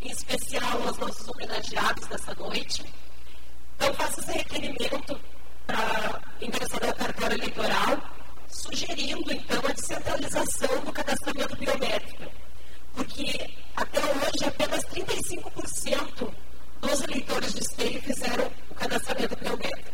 em 0.00 0.10
especial 0.10 0.82
aos 0.82 0.96
nossos 0.98 1.28
homenageados 1.28 2.06
dessa 2.06 2.34
noite. 2.34 2.84
Então, 3.76 3.94
faço 3.94 4.20
esse 4.20 4.32
requerimento 4.32 5.20
para 6.42 6.46
endereçar 6.46 6.84
ao 6.84 6.94
cartório 6.94 7.36
eleitoral, 7.36 8.02
sugerindo, 8.48 9.32
então, 9.32 9.60
a 9.64 9.72
descentralização 9.72 10.84
do 10.84 10.92
cadastramento 10.92 11.56
biométrico, 11.56 12.32
porque 12.94 13.50
até 13.76 14.00
hoje 14.00 14.44
apenas 14.46 14.84
35% 14.86 16.34
dos 16.80 17.02
eleitores 17.02 17.54
de 17.54 17.60
esteio 17.60 18.02
fizeram 18.02 18.50
o 18.70 18.74
cadastramento 18.74 19.36
biométrico. 19.36 19.92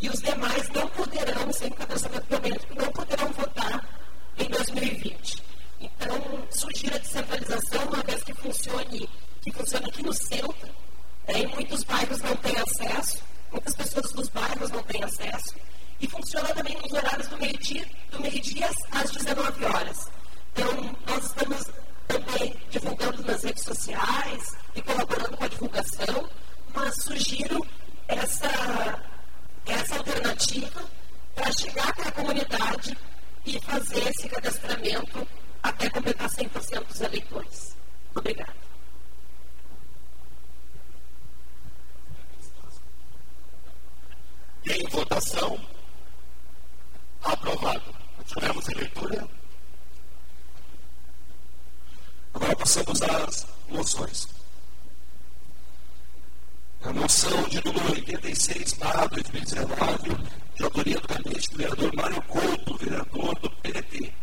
E 0.00 0.08
os 0.08 0.20
demais 0.20 0.68
não 0.70 0.88
poderão, 0.88 1.52
sem 1.52 1.68
o 1.68 1.74
cadastramento 1.74 2.26
biométrico, 2.26 2.74
não 2.74 2.92
poderão 2.92 3.28
votar 3.32 3.84
em 4.38 4.48
2020. 4.48 5.42
Então, 5.80 6.46
sugiro 6.50 6.94
a 6.94 6.98
descentralização, 6.98 7.84
uma 7.84 8.02
vez 8.02 8.22
que 8.22 8.34
funcione, 8.34 9.08
que 9.42 9.52
funcione 9.52 9.86
aqui 9.86 10.02
no 10.02 10.12
centro, 10.12 10.68
é, 11.26 11.38
em 11.38 11.46
muitos 11.48 11.84
bairros 11.84 12.18
não 12.20 12.36
tem 12.36 12.54
acesso, 12.56 13.22
muitas 13.50 13.74
pessoas 13.74 14.12
dos 14.12 14.28
bairros 14.28 14.70
não 14.70 14.82
têm 14.84 15.02
acesso, 15.02 15.54
e 16.40 16.46
funciona 16.46 16.54
também 16.54 16.76
nos 16.82 16.92
horários 16.92 17.28
do 17.28 17.38
meio-dia, 17.38 17.86
do 18.10 18.20
meio-dia 18.20 18.70
às 18.92 19.10
19 19.10 19.64
horas. 19.64 20.08
Então, 20.52 20.96
nós 21.06 21.24
estamos 21.24 21.64
também 22.08 22.56
divulgando 22.70 23.22
nas 23.24 23.42
redes 23.44 23.62
sociais 23.62 24.56
e 24.74 24.82
colaborando 24.82 25.36
com 25.36 25.44
a 25.44 25.48
divulgação, 25.48 26.28
mas 26.74 27.02
sugiro 27.02 27.66
essa, 28.08 29.02
essa 29.66 29.96
alternativa 29.96 30.82
para 31.34 31.52
chegar 31.52 31.88
até 31.88 32.08
a 32.08 32.12
comunidade 32.12 32.96
e 33.46 33.60
fazer 33.60 34.08
esse 34.08 34.28
cadastramento 34.28 35.26
até 35.62 35.88
completar 35.90 36.28
100% 36.28 36.86
dos 36.86 37.00
eleitores. 37.00 37.76
Obrigada. 38.14 38.60
Em 44.66 44.88
votação, 44.88 45.58
aprovado. 47.22 47.94
Continuamos 48.16 48.68
a 48.68 48.72
leitura. 48.72 49.28
Agora 52.34 52.56
passamos 52.56 53.02
às 53.02 53.46
moções. 53.68 54.28
A 56.82 56.92
moção 56.92 57.42
de 57.48 57.62
número 57.64 57.90
86, 57.92 58.72
barra 58.74 59.06
2019, 59.08 60.16
de 60.54 60.64
autoria 60.64 60.98
do 61.00 61.08
gabinete 61.08 61.50
do 61.50 61.58
vereador 61.58 61.94
Mário 61.94 62.22
Couto, 62.22 62.78
vereador 62.78 63.38
do 63.40 63.50
PDT, 63.50 64.14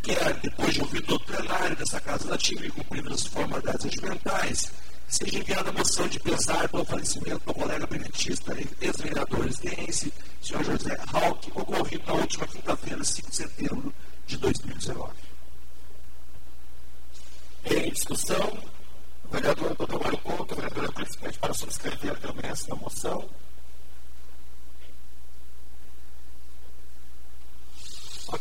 requer, 0.00 0.34
depois 0.40 0.74
de 0.74 0.80
ouvido 0.80 1.14
o 1.14 1.20
plenário 1.20 1.76
dessa 1.76 2.00
Casa 2.00 2.28
Nativa 2.28 2.66
e 2.66 2.70
concluídas 2.70 3.12
as 3.12 3.26
formalidades 3.26 3.84
regimentais, 3.84 4.72
seja 5.08 5.38
enviada 5.38 5.70
a 5.70 5.72
moção 5.72 6.08
de 6.08 6.18
pesar 6.20 6.68
pelo 6.68 6.84
falecimento 6.84 7.42
do 7.44 7.54
colega 7.54 7.86
benetista 7.86 8.56
ex-vereador 8.80 9.46
esteense, 9.46 10.12
senhor 10.40 10.64
José 10.64 10.98
Hauck, 11.12 11.50
ocorrido 11.54 12.04
na 12.06 12.14
última 12.14 12.46
quinta-feira, 12.46 13.04
5 13.04 13.30
de 13.30 13.36
setembro 13.36 13.94
de 14.26 14.36
2019. 14.38 15.12
Em 17.66 17.90
discussão, 17.90 18.58
o 19.24 19.32
vereador 19.32 19.76
Dr. 19.76 20.02
Mário 20.02 20.18
Couto, 20.18 20.54
vereador 20.54 20.92
presidente, 20.92 21.38
para 21.38 21.52
subscrever 21.52 22.18
também 22.20 22.50
essa 22.50 22.74
moção. 22.74 23.28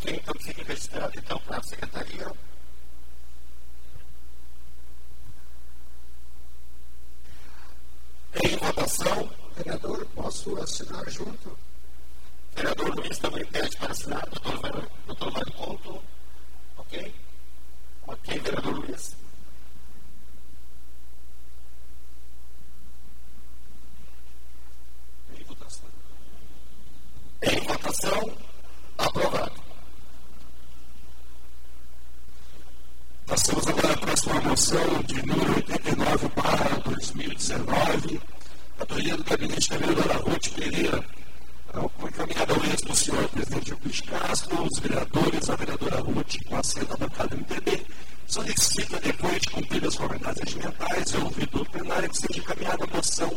Ok, 0.01 0.15
então 0.15 0.33
fica 0.39 0.63
registrado 0.63 1.11
então 1.17 1.37
para 1.39 1.57
a 1.57 1.63
secretaria. 1.63 2.31
Em 8.43 8.57
votação. 8.57 9.29
Vereador, 9.57 10.05
posso 10.15 10.57
assinar 10.61 11.09
junto? 11.09 11.57
Vereador 12.55 12.95
Luiz 12.95 13.17
também 13.17 13.45
pede 13.47 13.75
para 13.75 13.91
assinar. 13.91 14.25
Doutor, 14.29 14.89
doutor 15.05 15.31
Mário 15.33 15.53
Couto. 15.53 16.01
Ok? 16.77 17.13
Ok, 18.07 18.39
vereador 18.39 18.79
Luiz. 18.79 19.17
Em 25.37 25.43
votação. 25.43 25.89
Em 27.41 27.59
votação. 27.67 28.37
Aprovado. 28.97 29.58
Passamos 33.39 33.67
agora 33.67 33.93
à 33.93 33.97
próxima 33.97 34.41
moção 34.41 35.03
de 35.07 35.25
número 35.25 35.55
89 35.55 36.29
para 36.29 36.75
2019, 36.83 38.21
autoria 38.77 39.15
do 39.15 39.23
gabinete 39.23 39.69
da 39.69 39.77
vereadora 39.77 40.17
Ruth 40.17 40.49
Pereira, 40.49 41.05
foi 41.97 42.09
encaminhada 42.09 42.53
ao 42.53 42.59
mesmo 42.59 42.93
senhor 42.93 43.29
presidente 43.29 43.71
Euclides 43.71 44.01
Castro, 44.01 44.63
os 44.63 44.79
vereadores, 44.79 45.49
a 45.49 45.55
vereadora 45.55 46.01
Ruth, 46.01 46.35
com 46.49 46.57
assento 46.57 46.87
da 46.87 46.97
bancada 46.97 47.33
MPB, 47.33 47.85
solicita, 48.27 48.99
depois 48.99 49.41
de 49.41 49.49
cumprir 49.51 49.87
as 49.87 49.95
formalidades 49.95 50.41
regimentais 50.43 51.09
e 51.09 51.17
ouvido 51.17 51.59
do 51.59 51.65
plenário, 51.71 52.09
que 52.09 52.17
seja 52.17 52.39
encaminhada 52.39 52.83
a 52.83 52.93
moção 52.93 53.33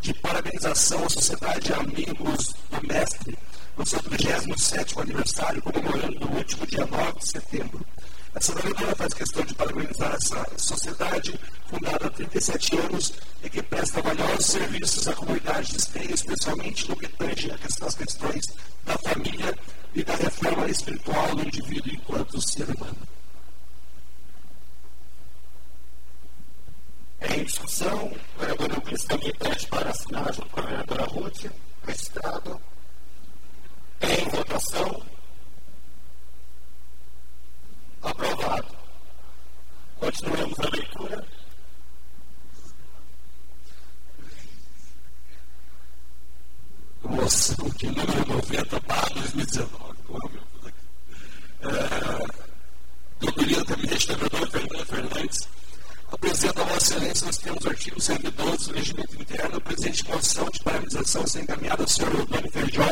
de 0.00 0.14
parabenização 0.14 1.04
à 1.04 1.08
Sociedade 1.10 1.72
Amigos 1.72 2.54
do 2.70 2.86
Mestre, 2.86 3.36
no 3.76 3.84
seu 3.84 3.98
37º 3.98 5.02
aniversário, 5.02 5.60
comemorando 5.60 6.20
no 6.20 6.36
último 6.36 6.64
dia 6.68 6.86
9 6.86 7.18
de 7.18 7.30
setembro. 7.30 7.84
Essa 8.32 8.54
vereadora 8.54 8.94
faz 8.94 9.12
questão 9.12 9.44
de 9.44 9.54
parabenizar 9.54 10.14
essa 10.14 10.46
sociedade, 10.56 11.38
fundada 11.66 12.06
há 12.06 12.10
37 12.10 12.78
anos 12.78 13.12
e 13.42 13.50
que 13.50 13.60
presta 13.62 14.00
valiosos 14.00 14.46
serviços 14.46 15.08
à 15.08 15.14
comunidade 15.14 15.72
de 15.72 15.78
Esteio, 15.78 16.14
especialmente 16.14 16.88
no 16.88 16.96
que 16.96 17.08
tange 17.08 17.50
as 17.50 17.94
questões 17.94 18.46
da 18.84 18.96
família 18.98 19.58
e 19.94 20.04
da 20.04 20.14
reforma 20.14 20.68
espiritual 20.68 21.34
do 21.34 21.42
indivíduo 21.42 21.92
enquanto 21.92 22.40
ser 22.40 22.68
humano. 22.70 23.08
Em 27.20 27.44
discussão, 27.44 28.12
o 28.36 28.40
vereador 28.40 28.70
Euclides 28.70 29.04
também 29.04 29.34
pede 29.34 29.66
para 29.66 29.90
assinar 29.90 30.32
junto 30.32 30.48
com 30.50 30.60
a 30.60 30.62
vereadora 30.62 31.04
Ruth, 31.04 31.46
registrado. 31.84 32.60
Em 34.00 34.28
votação. 34.30 35.09
Aprovado. 38.02 38.76
Continuamos 39.98 40.58
a 40.60 40.68
leitura. 40.70 41.26
Moção 47.02 47.68
de 47.76 47.86
número 47.86 48.26
90 48.28 48.80
para 48.82 49.08
2019. 49.10 49.98
Oh, 50.08 50.28
meu 50.28 50.42
Deus. 50.62 50.74
É, 51.62 52.40
do 53.20 53.32
Corinthians, 53.32 53.64
também 53.64 53.86
restaurou 53.86 54.28
de 54.28 54.84
Fernandes 54.86 55.48
temos 57.38 57.64
o 57.64 57.68
artigo 57.68 58.00
112 58.00 58.68
do 58.68 58.74
regimento 58.74 59.20
interno, 59.20 59.56
o 59.56 59.60
presidente 59.60 60.04
de 60.04 60.10
moção 60.10 60.48
de 60.50 60.60
paralisação 60.60 61.26
ser 61.26 61.42
encaminhada 61.42 61.82
ao 61.82 61.88
senhor 61.88 62.14
Eudônio 62.14 62.50
Feijó, 62.50 62.88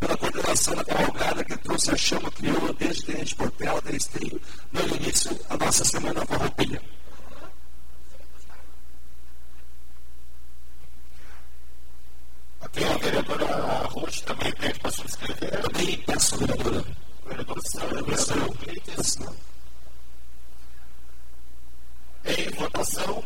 pela 0.00 0.16
coordenação 0.16 0.74
da 0.74 0.84
cavalgada 0.84 1.44
que 1.44 1.56
trouxe 1.58 1.90
a 1.90 1.96
chama 1.96 2.30
crioula 2.30 2.72
desde 2.74 3.04
Tenente 3.04 3.34
Portela 3.34 3.78
até 3.78 3.96
Esteio, 3.96 4.40
dando 4.72 4.96
início 4.96 5.38
à 5.48 5.56
nossa 5.56 5.84
Semana 5.84 6.24
Farroupilha. 6.26 6.82
Aqui 12.62 12.84
a 12.84 12.96
vereadora 12.96 13.86
Ruth 13.88 14.20
também 14.24 14.52
pede 14.52 14.80
para 14.80 14.90
subscrever. 14.90 15.60
Também 15.62 15.98
peço, 16.06 16.38
vereadora. 16.38 16.84
Vereadora 17.26 17.60
Sandra, 17.62 18.02
vereadora 18.02 18.56
Cleites. 18.58 19.18
Em 22.24 22.50
votação. 22.56 23.24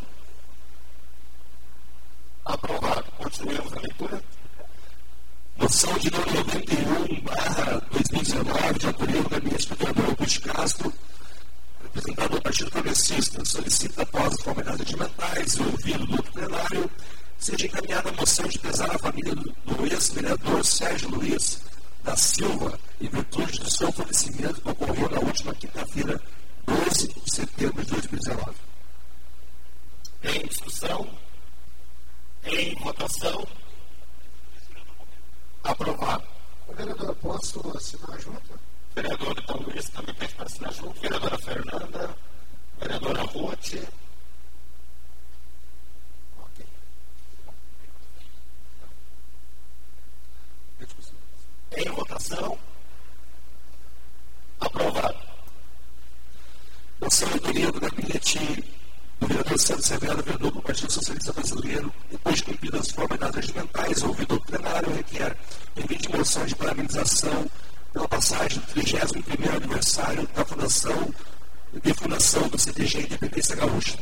Aprovado. 2.45 3.13
Continuemos 3.19 3.73
a 3.73 3.81
leitura. 3.81 4.23
Moção 5.59 5.99
de 5.99 6.11
número 6.11 6.35
91, 6.45 7.21
barra 7.23 7.81
2019, 8.17 8.79
de 8.79 9.23
do 9.23 9.29
gabinete 9.29 9.69
do 9.69 9.77
vereador 9.77 10.07
Augusto 10.07 10.41
Castro, 10.41 10.93
representado 11.83 12.29
pelo 12.31 12.43
Partido 12.43 12.71
Progressista, 12.71 13.45
solicita, 13.45 14.03
após 14.03 14.33
as 14.33 14.41
formalidades 14.43 14.81
regimentais 14.81 15.55
e 15.55 15.63
ouvido 15.63 16.07
do 16.07 16.23
plenário, 16.23 16.91
seja 17.39 17.67
encaminhada 17.67 18.09
a 18.09 18.13
moção 18.13 18.49
de 18.49 18.59
pesar 18.59 18.95
a 18.95 18.99
família 18.99 19.35
do 19.35 19.87
ex-vereador 19.87 20.65
Sérgio 20.65 21.11
Luiz 21.11 21.61
da 22.03 22.17
Silva, 22.17 22.79
em 23.01 23.09
virtude 23.09 23.59
do 23.59 23.71
seu 23.71 23.93
falecimento 23.93 24.61
que 24.63 24.71
ocorreu 24.71 25.11
na 25.11 25.21
última 25.21 25.55
quinta-feira, 25.55 26.21
12 26.67 27.09
de 27.09 27.35
setembro 27.35 27.85
de 27.85 27.91
2019. 27.91 28.57
Em 30.23 30.47
discussão? 30.47 31.09
Em 32.45 32.75
votação? 32.77 33.47
Aprovado. 35.63 36.36
Vereador, 36.75 37.15
posso 37.17 37.77
assinar 37.77 38.21
junto? 38.21 38.61
Vereador 38.95 39.35
Então 39.39 39.57
Luiz 39.59 39.89
também 39.91 40.15
pede 40.15 40.35
para 40.35 40.47
assinar 40.47 40.73
junto. 40.73 41.01
Vereadora 41.01 41.39
Fernanda. 41.39 42.17
Vereadora 42.81 43.23
Ruth. 43.23 43.75
Ok. 46.39 46.67
Em 51.77 51.91
votação. 51.91 52.59
Aprovado. 54.61 55.19
Moção 57.01 57.29
do 57.29 57.81
gabinete 57.81 58.65
do 59.21 59.27
vereador 59.27 59.59
Severo, 59.59 60.23
vereador 60.23 60.51
do 60.51 60.63
Partido 60.63 60.93
Socialista 60.93 61.33
Brasileiro, 61.33 61.93
depois 62.11 62.37
de 62.37 62.45
cumpridas 62.45 62.81
as 62.81 62.91
formalidades 62.91 63.37
regimentais, 63.37 64.03
ouvido 64.03 64.35
o 64.35 64.41
plenário, 64.41 64.95
requer 64.95 65.37
envio 65.77 65.99
de 65.99 66.09
moção 66.11 66.45
de 66.45 66.55
parabenização 66.55 67.51
pela 67.93 68.09
passagem 68.09 68.59
do 68.59 68.67
31º 68.67 69.57
aniversário 69.57 70.29
da 70.35 70.45
fundação 70.45 71.15
de 71.83 71.95
fundação 71.95 72.49
do 72.49 72.59
CTG 72.59 73.01
Independência 73.01 73.57
Gaúcha. 73.57 73.99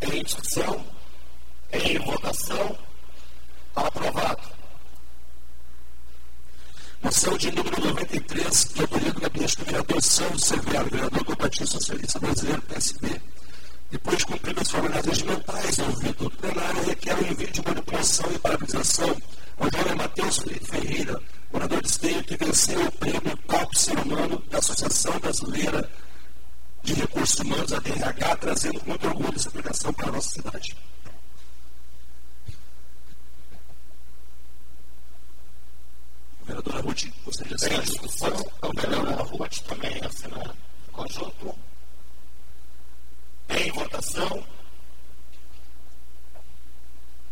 Em 0.00 0.22
discussão. 0.22 0.84
Em 1.72 1.98
votação. 1.98 2.78
Aprovado. 3.74 4.33
Moção 7.14 7.38
de 7.38 7.48
número 7.52 7.80
93, 7.80 8.64
de 8.74 8.80
autoria 8.80 9.12
do 9.12 9.20
gabinete 9.20 9.56
do 9.56 9.64
vereador 9.64 10.02
Sandro 10.02 10.38
Severo, 10.40 10.90
vereador 10.90 11.22
do 11.22 11.36
Partido 11.36 11.66
Socialista 11.68 12.18
Brasileiro, 12.18 12.62
PSB. 12.62 13.20
Depois 13.88 14.18
de 14.18 14.26
cumprir 14.26 14.58
as 14.58 14.68
formalidades 14.68 15.10
regimentais, 15.10 15.78
ouvido 15.78 16.26
o 16.26 16.30
plenário, 16.30 16.82
requer 16.82 17.16
o 17.16 17.24
envio 17.24 17.52
de 17.52 17.62
manipulação 17.64 18.26
e 18.32 18.38
parabenização 18.40 19.16
ao 19.58 19.70
jovem 19.70 19.94
Matheus 19.94 20.38
Ferreira, 20.38 21.22
morador 21.52 21.82
de 21.82 21.88
Esteio, 21.88 22.24
que 22.24 22.36
venceu 22.36 22.84
o 22.84 22.90
prêmio 22.90 23.36
Top 23.46 23.78
Ser 23.78 23.96
Humano 23.96 24.42
da 24.50 24.58
Associação 24.58 25.16
Brasileira 25.20 25.88
de 26.82 26.94
Recursos 26.94 27.38
Humanos, 27.38 27.72
a 27.72 27.78
DRH, 27.78 28.36
trazendo 28.40 28.82
muito 28.84 29.06
orgulho 29.06 29.36
essa 29.36 29.48
aplicação 29.50 29.92
para 29.92 30.08
a 30.08 30.12
nossa 30.12 30.30
cidade. 30.30 30.76
Vereadora 36.94 37.02
Ruth, 37.02 37.12
gostaria 37.24 37.56
de 37.56 37.64
Em 37.64 37.66
assinar 37.66 37.82
discussão. 37.82 38.52
A 38.62 38.80
vereadora 38.80 39.22
Ruth 39.24 39.58
também 39.66 40.00
assina 40.04 40.56
conjunto. 40.92 41.58
Em 43.48 43.72
votação. 43.72 44.46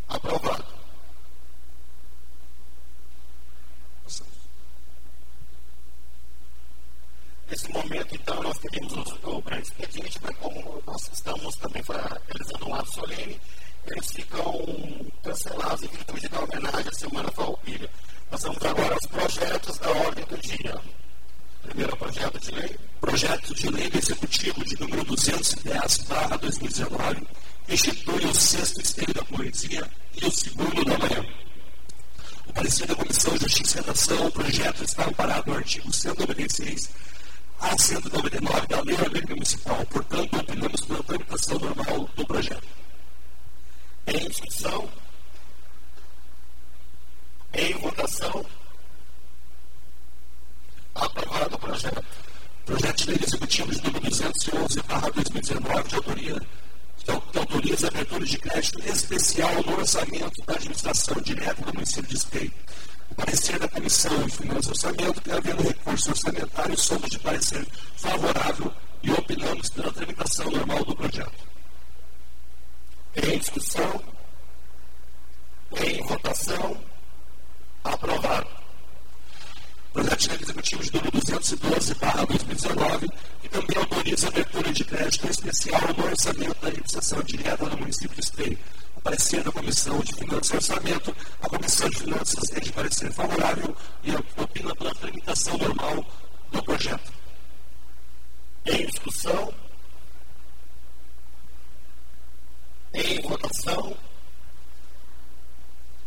Aprovado. 0.08 0.64
Nesse 7.48 7.70
momento, 7.70 8.14
então, 8.14 8.42
nós 8.42 8.58
teríamos 8.58 8.92
o, 8.94 9.30
o 9.30 9.42
grande 9.42 9.68
expediente, 9.68 10.18
mas 10.22 10.36
como 10.38 10.82
nós 10.86 11.10
estamos 11.12 11.54
também 11.56 11.82
realizando 11.82 12.68
um 12.68 12.74
ato 12.74 12.92
solene, 12.92 13.40
eles 13.86 14.10
ficam 14.10 14.42
cancelados 15.22 15.82
em 15.82 15.88
virtude 15.88 16.28
da 16.28 16.40
homenagem 16.40 16.88
à 16.88 16.94
Semana 16.94 17.30
Farroupilha. 17.30 17.90
Nós 18.30 18.42
vamos 18.42 18.64
agora 18.64 18.96
dia. 20.62 20.80
Primeiro 21.62 21.96
projeto 21.96 22.38
de 22.38 22.50
lei. 22.52 22.76
Projeto 23.00 23.54
de 23.54 23.68
Lei 23.68 23.90
Executivo 23.92 24.64
de 24.64 24.80
número 24.80 25.04
210, 25.04 25.96
barra 26.08 26.36
2019, 26.36 27.26
institui 27.68 28.24
o 28.26 28.34
sexto 28.34 28.80
esteio 28.80 29.12
da 29.12 29.24
poesia 29.24 29.90
e 30.20 30.24
o 30.24 30.30
segundo 30.30 30.84
da 30.84 30.98
manhã. 30.98 31.26
O 32.46 32.52
parecer 32.52 32.86
da 32.86 32.94
Comissão 32.94 33.34
de 33.34 33.40
Justiça 33.40 33.78
e 33.78 33.80
Redação, 33.80 34.26
o 34.26 34.30
projeto 34.30 34.84
está 34.84 35.04
amparado 35.04 35.50
no 35.50 35.56
artigo 35.56 35.92
196 35.92 36.90
a 37.60 37.76
199 37.76 38.66
da 38.68 38.82
Lei 38.82 38.94
Orgânica 38.94 39.34
Municipal. 39.34 39.86
Portanto, 39.86 40.38
opinamos 40.38 40.80
pela 40.82 41.02
tramitação 41.02 41.58
normal 41.58 42.08
do 42.14 42.26
projeto. 42.26 42.68
Em 44.06 44.28
discussão. 44.28 44.88
Em 47.52 47.72
votação. 47.74 48.46
Aprovado 50.94 51.56
o 51.56 51.58
projeto. 51.58 52.04
Projeto 52.64 52.96
de 52.96 53.06
Lei 53.10 53.18
Executivo 53.22 53.70
de 53.72 53.82
número 53.82 54.00
211, 54.08 54.82
barra 54.82 55.10
2019, 55.10 55.88
de 55.88 55.94
autoria 55.96 56.42
que 57.04 57.38
autoriza 57.38 57.88
abertura 57.88 58.24
de 58.24 58.38
crédito 58.38 58.78
especial 58.88 59.62
no 59.64 59.76
orçamento 59.76 60.42
da 60.46 60.54
administração 60.54 61.20
direta 61.20 61.62
do 61.62 61.74
município 61.74 62.08
de 62.08 62.14
Esteio. 62.14 62.52
O 63.10 63.14
parecer 63.14 63.58
da 63.58 63.68
Comissão 63.68 64.24
de 64.24 64.36
Finanças 64.36 64.66
e 64.66 64.70
Orçamento, 64.70 65.20
que 65.20 65.32
havendo 65.32 65.62
recurso 65.62 66.10
orçamentário, 66.10 66.78
somos 66.78 67.10
de 67.10 67.18
parecer 67.18 67.66
favorável 67.96 68.72
e 69.02 69.10
opinamos 69.10 69.68
pela 69.70 69.92
tramitação 69.92 70.50
normal 70.50 70.84
do 70.84 70.96
projeto. 70.96 71.32
Em 73.16 73.38
discussão. 73.38 74.02
Em 75.76 76.02
votação. 76.06 76.76
Aprovado. 77.84 78.61
Projeto 79.92 80.42
Executivo 80.42 80.82
de 80.82 80.92
número 80.94 81.10
212, 81.12 81.94
barra 81.96 82.24
2019, 82.24 83.08
que 83.42 83.48
também 83.50 83.76
autoriza 83.76 84.26
a 84.26 84.30
abertura 84.30 84.72
de 84.72 84.84
crédito 84.84 85.28
especial 85.28 85.80
no 85.98 86.04
orçamento 86.04 86.60
da 86.62 86.68
administração 86.68 87.22
direta 87.22 87.66
do 87.66 87.76
município 87.76 88.14
de 88.14 88.20
Esteio. 88.20 88.58
O 88.96 89.00
parecer 89.02 89.42
da 89.44 89.52
Comissão 89.52 90.00
de 90.00 90.14
Finanças 90.14 90.50
e 90.50 90.56
Orçamento, 90.56 91.16
a 91.42 91.48
Comissão 91.48 91.90
de 91.90 91.98
Finanças 91.98 92.52
é 92.52 92.60
de 92.60 92.72
parecer 92.72 93.12
favorável 93.12 93.76
e 94.02 94.14
opina 94.40 94.74
pela 94.76 94.94
tramitação 94.94 95.58
normal 95.58 96.06
do 96.50 96.62
projeto. 96.62 97.12
Em 98.64 98.86
discussão. 98.86 99.52
Em 102.94 103.20
votação. 103.20 103.94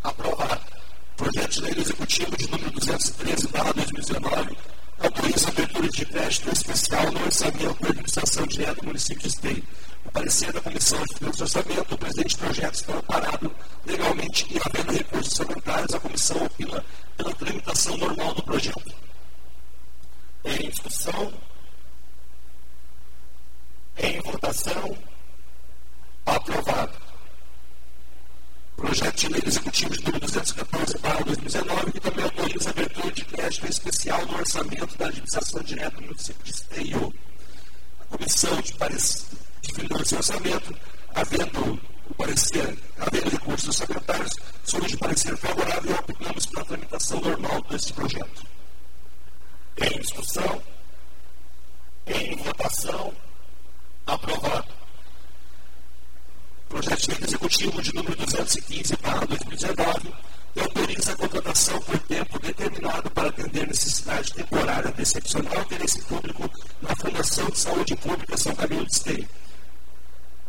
Aprovado. 0.03 0.74
Projeto 1.17 1.49
de 1.49 1.61
Lei 1.61 1.73
Executivo 1.77 2.37
de 2.37 2.51
número 2.51 2.71
213, 2.71 3.47
barra 3.47 3.73
2019, 3.73 4.57
autoriza 4.99 5.47
a 5.47 5.49
abertura 5.49 5.89
de 5.89 6.05
crédito 6.05 6.51
especial 6.51 7.11
no 7.11 7.23
orçamento 7.23 7.81
da 7.81 7.89
administração 7.89 8.45
direta 8.47 8.75
do 8.75 8.87
município 8.87 9.21
de 9.21 9.27
Esteio. 9.27 9.63
O 10.05 10.11
parecer 10.11 10.51
da 10.51 10.61
Comissão 10.61 11.03
de 11.05 11.15
Finanças 11.15 11.39
e 11.39 11.43
Orçamento, 11.43 11.95
o 11.95 11.97
presidente 11.97 12.35
do 12.35 12.39
projeto 12.39 12.73
está 12.75 12.93
amparado 12.93 13.55
legalmente 13.85 14.47
e 14.51 14.59
havendo 14.63 14.91
recursos 14.91 15.39
orçamentários, 15.39 15.95
a 15.95 15.99
comissão 15.99 16.45
opina 16.45 16.85
pela 17.17 17.33
tramitação 17.33 17.97
normal 17.97 18.33
do 18.33 18.43
projeto. 18.43 18.93
Em 20.43 20.69
discussão. 20.69 21.33
Em 23.97 24.19
votação. 24.21 24.97
Aprovado. 26.25 27.05
Projeto 28.75 29.15
de 29.15 29.27
Lei 29.29 29.41
Executivo 29.45 29.97
de 29.97 30.05
número 30.05 30.25
214, 30.55 30.97
barra 30.99 31.23
2019, 31.23 31.91
que 31.91 31.99
também 31.99 32.23
autoriza 32.23 32.69
a 32.69 32.71
abertura 32.71 33.11
de 33.11 33.25
crédito 33.25 33.67
especial 33.67 34.25
no 34.25 34.37
orçamento 34.37 34.97
da 34.97 35.07
administração 35.07 35.61
direta 35.63 35.97
do 35.97 36.01
município 36.03 36.43
de 36.43 36.51
Esteio. 36.51 37.13
A 37.99 38.17
Comissão 38.17 38.61
de, 38.61 38.71
de 38.71 39.87
do 39.87 40.05
seu 40.05 40.17
orçamento, 40.17 40.77
havendo 41.13 41.81
o 42.09 42.13
parecer, 42.15 42.77
havendo 42.97 43.29
recursos 43.29 43.67
orçamentários, 43.67 44.31
somente 44.63 44.97
parecer 44.97 45.37
favorável, 45.37 45.95
opinamos 45.95 46.45
para 46.45 46.61
a 46.61 46.65
tramitação 46.65 47.19
normal 47.19 47.61
deste 47.63 47.93
projeto. 47.93 48.45
Em 49.77 49.99
discussão, 49.99 50.63
em 52.07 52.35
votação, 52.37 53.13
aprovado. 54.07 54.73
Projeto 56.69 57.01
de 57.01 57.11
lei 57.11 57.19
executivo 57.23 57.81
de 57.81 57.93
número 57.93 58.15
215 58.15 58.97
para 58.97 59.25
2019 59.25 60.13
autoriza 60.61 61.11
a 61.11 61.15
contratação 61.15 61.79
por 61.81 61.99
tempo 61.99 62.39
determinado 62.39 63.09
para 63.11 63.29
atender 63.29 63.67
necessidade 63.67 64.33
temporária 64.33 64.91
de 64.91 65.01
excepcional 65.01 65.61
interesse 65.61 66.01
público 66.03 66.49
na 66.81 66.95
Fundação 66.95 67.49
de 67.49 67.59
Saúde 67.59 67.95
Pública 67.97 68.37
São 68.37 68.55
Camilo 68.55 68.85
de 68.85 68.91
Esteio. 68.93 69.29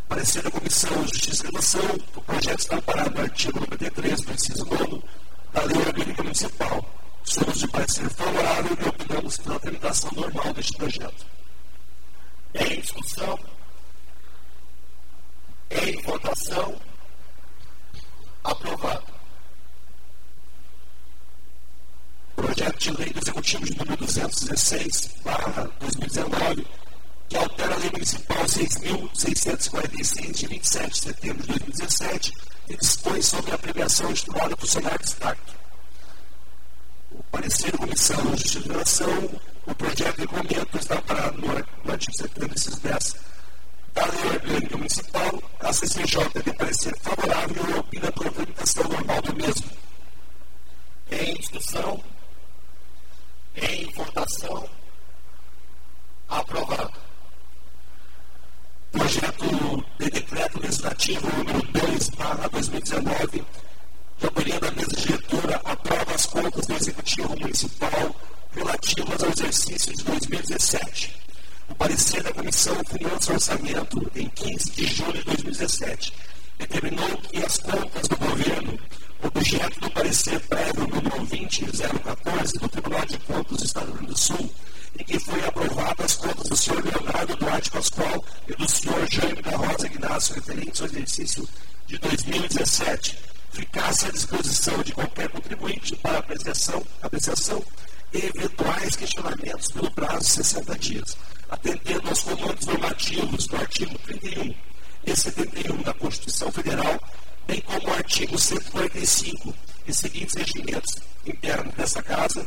Parecer 0.09 0.43
da 0.43 0.51
Comissão 0.51 1.03
de 1.03 1.19
Justiça 1.19 1.45
e 1.45 1.51
Relação, 1.51 2.01
o 2.15 2.21
projeto 2.21 2.61
está 2.61 2.77
amparado 2.77 3.15
no 3.17 3.21
artigo 3.23 3.61
93 3.61 4.21
do 4.23 4.33
inciso 4.33 4.65
9 4.65 5.03
da 5.53 5.65
Lei 5.65 5.79
Orgânica 5.79 6.23
Municipal. 6.23 6.95
Somos 7.25 7.59
de 7.59 7.69
parecer 7.69 8.09
favorável 8.11 8.79
e 8.81 8.89
opinamos 8.89 9.39
pela 9.39 9.59
tramitação 9.59 10.11
normal 10.15 10.55
deste 10.55 10.77
projeto. 10.77 11.27
Em 12.55 12.81
discussão, 12.81 13.39
em 15.71 16.03
votação, 16.03 16.81
aprovado. 18.45 19.16
Projeto 22.57 22.79
de 22.79 22.91
lei 22.93 23.11
do 23.11 23.19
Executivo 23.19 23.65
de 23.67 23.77
número 23.77 23.97
216, 23.99 25.11
barra 25.23 25.71
2019, 25.79 26.67
que 27.29 27.37
altera 27.37 27.75
a 27.75 27.79
lei 27.79 27.91
municipal 27.91 28.45
6.646, 28.45 30.33
de 30.33 30.47
27 30.47 30.91
de 30.91 30.99
setembro 30.99 31.43
de 31.43 31.49
2017, 31.49 32.33
e 32.71 32.77
dispõe 32.77 33.21
sobre 33.21 33.53
a 33.53 33.59
premiação 33.59 34.11
institucional 34.11 34.49
do 34.49 34.57
funcionário 34.57 34.99
de 34.99 35.05
destaque. 35.05 35.53
O 37.11 37.23
parecer 37.25 37.73
da 37.73 37.79
Comissão 37.79 38.35
de 38.35 38.43
Justiça 38.43 39.05
o 39.67 39.75
projeto 39.75 40.15
de 40.15 40.21
regulamento 40.23 40.79
está 40.79 41.03
parado 41.03 41.39
no, 41.39 41.93
artigo 41.93 42.17
70, 42.17 42.81
10 42.81 43.17
da 43.93 44.07
Lei 44.07 44.31
Orgânica 44.31 44.77
Municipal, 44.79 45.43
a 45.61 45.73
CCJ 45.73 46.29
deve 46.33 46.53
parecer 46.55 46.97
favorável 47.01 47.71
e 47.71 47.79
opina 47.79 48.13
pela 48.13 48.31
tramitação 48.31 48.85
normal 48.85 49.23
do 49.23 49.37
mesmo. 49.37 49.71
Em 51.11 51.35
discussão, 51.35 52.03
em 53.57 53.91
votação. 53.93 54.69
Aprovado. 56.29 56.93
Projeto 58.93 59.85
de 59.99 60.11
decreto 60.11 60.61
legislativo 60.61 61.29
número 61.37 61.63
2, 61.73 62.09
barra 62.11 62.49
2019, 62.49 63.45
que 64.19 64.25
autoria 64.27 64.61
da 64.61 64.71
mesa 64.73 64.97
diretora 64.97 65.61
aprova 65.65 66.15
as 66.15 66.27
contas 66.27 66.67
do 66.67 66.75
Executivo 66.75 67.39
Municipal 67.39 68.17
relativas 68.53 69.23
ao 69.23 69.31
exercício 69.31 69.95
de 69.95 70.05
2017. 70.05 71.17
O 71.69 71.75
parecer 71.75 72.23
da 72.23 72.33
Comissão 72.33 72.77
Finanças 72.87 73.29
e 73.29 73.33
Orçamento, 73.33 74.13
em 74.15 74.29
15 74.29 74.71
de 74.71 74.87
julho 74.87 75.13
de 75.13 75.25
2017, 75.25 76.13
determinou 76.59 77.17
que 77.19 77.45
as 77.45 77.59
contas 77.59 78.09
do 78.09 78.17
governo 78.17 78.79
objeto 79.23 79.81
do 79.81 79.91
parecer 79.91 80.41
prévio 80.41 80.87
número 80.87 81.27
20014 81.27 82.53
do 82.59 82.69
Tribunal 82.69 83.07
de 83.07 83.19
Contas 83.19 83.57
do 83.59 83.65
Estado 83.65 83.87
do 83.87 83.93
Rio 83.93 83.97
Grande 83.97 84.13
do 84.13 84.19
Sul, 84.19 84.51
em 84.99 85.05
que 85.05 85.19
foi 85.19 85.45
aprovada 85.45 86.05
as 86.05 86.15
contas 86.15 86.49
do 86.49 86.57
senhor 86.57 86.85
Leonardo 86.85 87.37
Duarte 87.37 87.71
Pascoal 87.71 88.25
e 88.49 88.55
do 88.55 88.71
senhor 88.71 89.07
Jaime 89.11 89.43
da 89.43 89.57
Rosa 89.57 89.87
Ignacio, 89.87 90.35
referentes 90.35 90.81
ao 90.81 90.87
exercício 90.89 91.49
de 91.87 91.99
2017, 91.99 93.19
ficasse 93.53 94.07
à 94.07 94.11
disposição 94.11 94.83
de 94.83 94.93
qualquer 94.93 95.29
contribuinte 95.29 95.97
para 95.97 96.19
apreciação, 96.19 96.83
apreciação 97.03 97.63
e 98.13 98.19
eventuais 98.19 98.97
questionamentos 98.97 99.73
pelo 99.73 99.91
prazo 99.91 100.21
de 100.21 100.27
60 100.27 100.79
dias, 100.79 101.17
atendendo 101.49 102.09
aos 102.09 102.23
comandos 102.23 102.67
normativos 102.67 103.47
do 103.47 103.57
artigo 103.57 103.99
31 103.99 104.66
e 105.07 105.17
71 105.17 105.83
da 105.83 105.95
Constituição 105.95 106.51
Federal 106.51 107.01
bem 107.47 107.61
como 107.61 107.89
o 107.89 107.93
artigo 107.93 108.39
145 108.39 109.55
e 109.87 109.95
seguintes 109.95 110.35
regimentos 110.35 110.97
internos 111.25 111.75
dessa 111.75 112.03
Casa, 112.03 112.45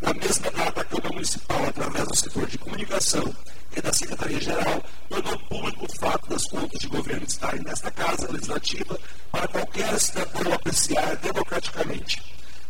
na 0.00 0.12
mesma 0.12 0.50
data 0.50 0.82
a 0.82 0.84
Câmara 0.84 1.14
Municipal, 1.14 1.64
através 1.64 2.06
do 2.06 2.16
setor 2.16 2.46
de 2.46 2.58
comunicação 2.58 3.34
e 3.74 3.80
da 3.80 3.92
Secretaria-Geral, 3.92 4.84
tornou 5.08 5.38
público 5.38 5.86
o 5.86 5.98
fato 5.98 6.28
das 6.28 6.44
contas 6.44 6.78
de 6.78 6.86
governo 6.86 7.24
estarem 7.26 7.62
nesta 7.62 7.90
Casa 7.90 8.30
Legislativa 8.30 8.98
para 9.32 9.48
qualquer 9.48 9.98
cidadão 9.98 10.52
apreciar 10.52 11.16
democraticamente. 11.16 12.22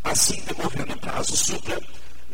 Assim, 0.04 0.40
decorrendo 0.46 0.92
o 0.92 0.98
prazo 1.00 1.36
supra, 1.36 1.80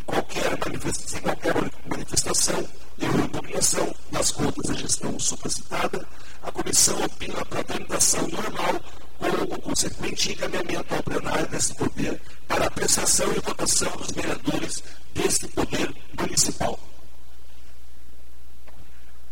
qualquer 0.05 0.59
sem 0.93 1.21
qualquer 1.21 1.55
manifestação 1.87 2.69
e 3.01 3.07
impugnação 3.07 3.95
das 4.11 4.31
contas 4.31 4.67
da 4.67 4.75
gestão 4.75 5.19
supracitada, 5.19 6.07
a 6.43 6.53
comissão 6.53 7.03
opina 7.05 7.45
para 7.47 7.61
a 7.61 7.65
tramitação 7.65 8.27
normal 8.29 8.81
com 9.19 9.55
o 9.55 9.61
consequente 9.61 10.33
encaminhamento 10.33 10.95
ao 10.95 11.03
plenário 11.03 11.47
desse 11.49 11.75
poder 11.75 12.21
para 12.49 12.67
apreciação 12.67 13.31
e 13.33 13.41
votação 13.41 13.91
dos 13.93 14.11
vereadores 14.11 14.83
desse 15.15 15.47
poder 15.49 15.95
municipal. 16.19 16.79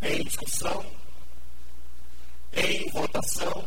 Em 0.01 0.23
discussão, 0.23 0.85
em 2.53 2.89
votação, 2.91 3.65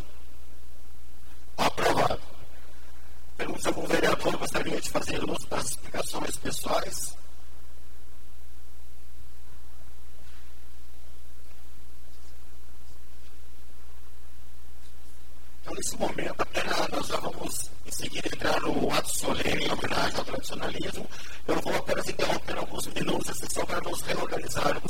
aprovado. 1.56 2.20
Pergunta 3.36 3.68
algum 3.68 3.86
vereador 3.86 4.36
gostaria 4.36 4.80
de 4.80 4.90
fazer 4.90 5.24
uso 5.24 5.46
das 5.48 5.66
explicações 5.66 6.36
pessoais. 6.36 7.16
Então, 15.62 15.74
nesse 15.74 15.96
momento, 15.96 16.34
apenas 16.38 16.88
nós 16.88 17.06
já 17.06 17.16
vamos 17.20 17.70
em 17.86 17.92
seguida 17.92 18.26
entrar 18.26 18.60
no 18.62 18.92
ato 18.92 19.08
solene 19.16 19.64
em 19.64 19.72
homenagem 19.72 20.18
ao 20.18 20.24
tradicionalismo. 20.24 21.08
Eu 21.46 21.60
vou 21.60 21.76
apenas 21.76 22.08
interromper 22.08 22.58
alguns 22.58 22.86
minutos 22.88 23.30
a 23.30 23.34
sessão 23.34 23.64
para 23.64 23.80
nos 23.80 24.00
reorganizar 24.02 24.82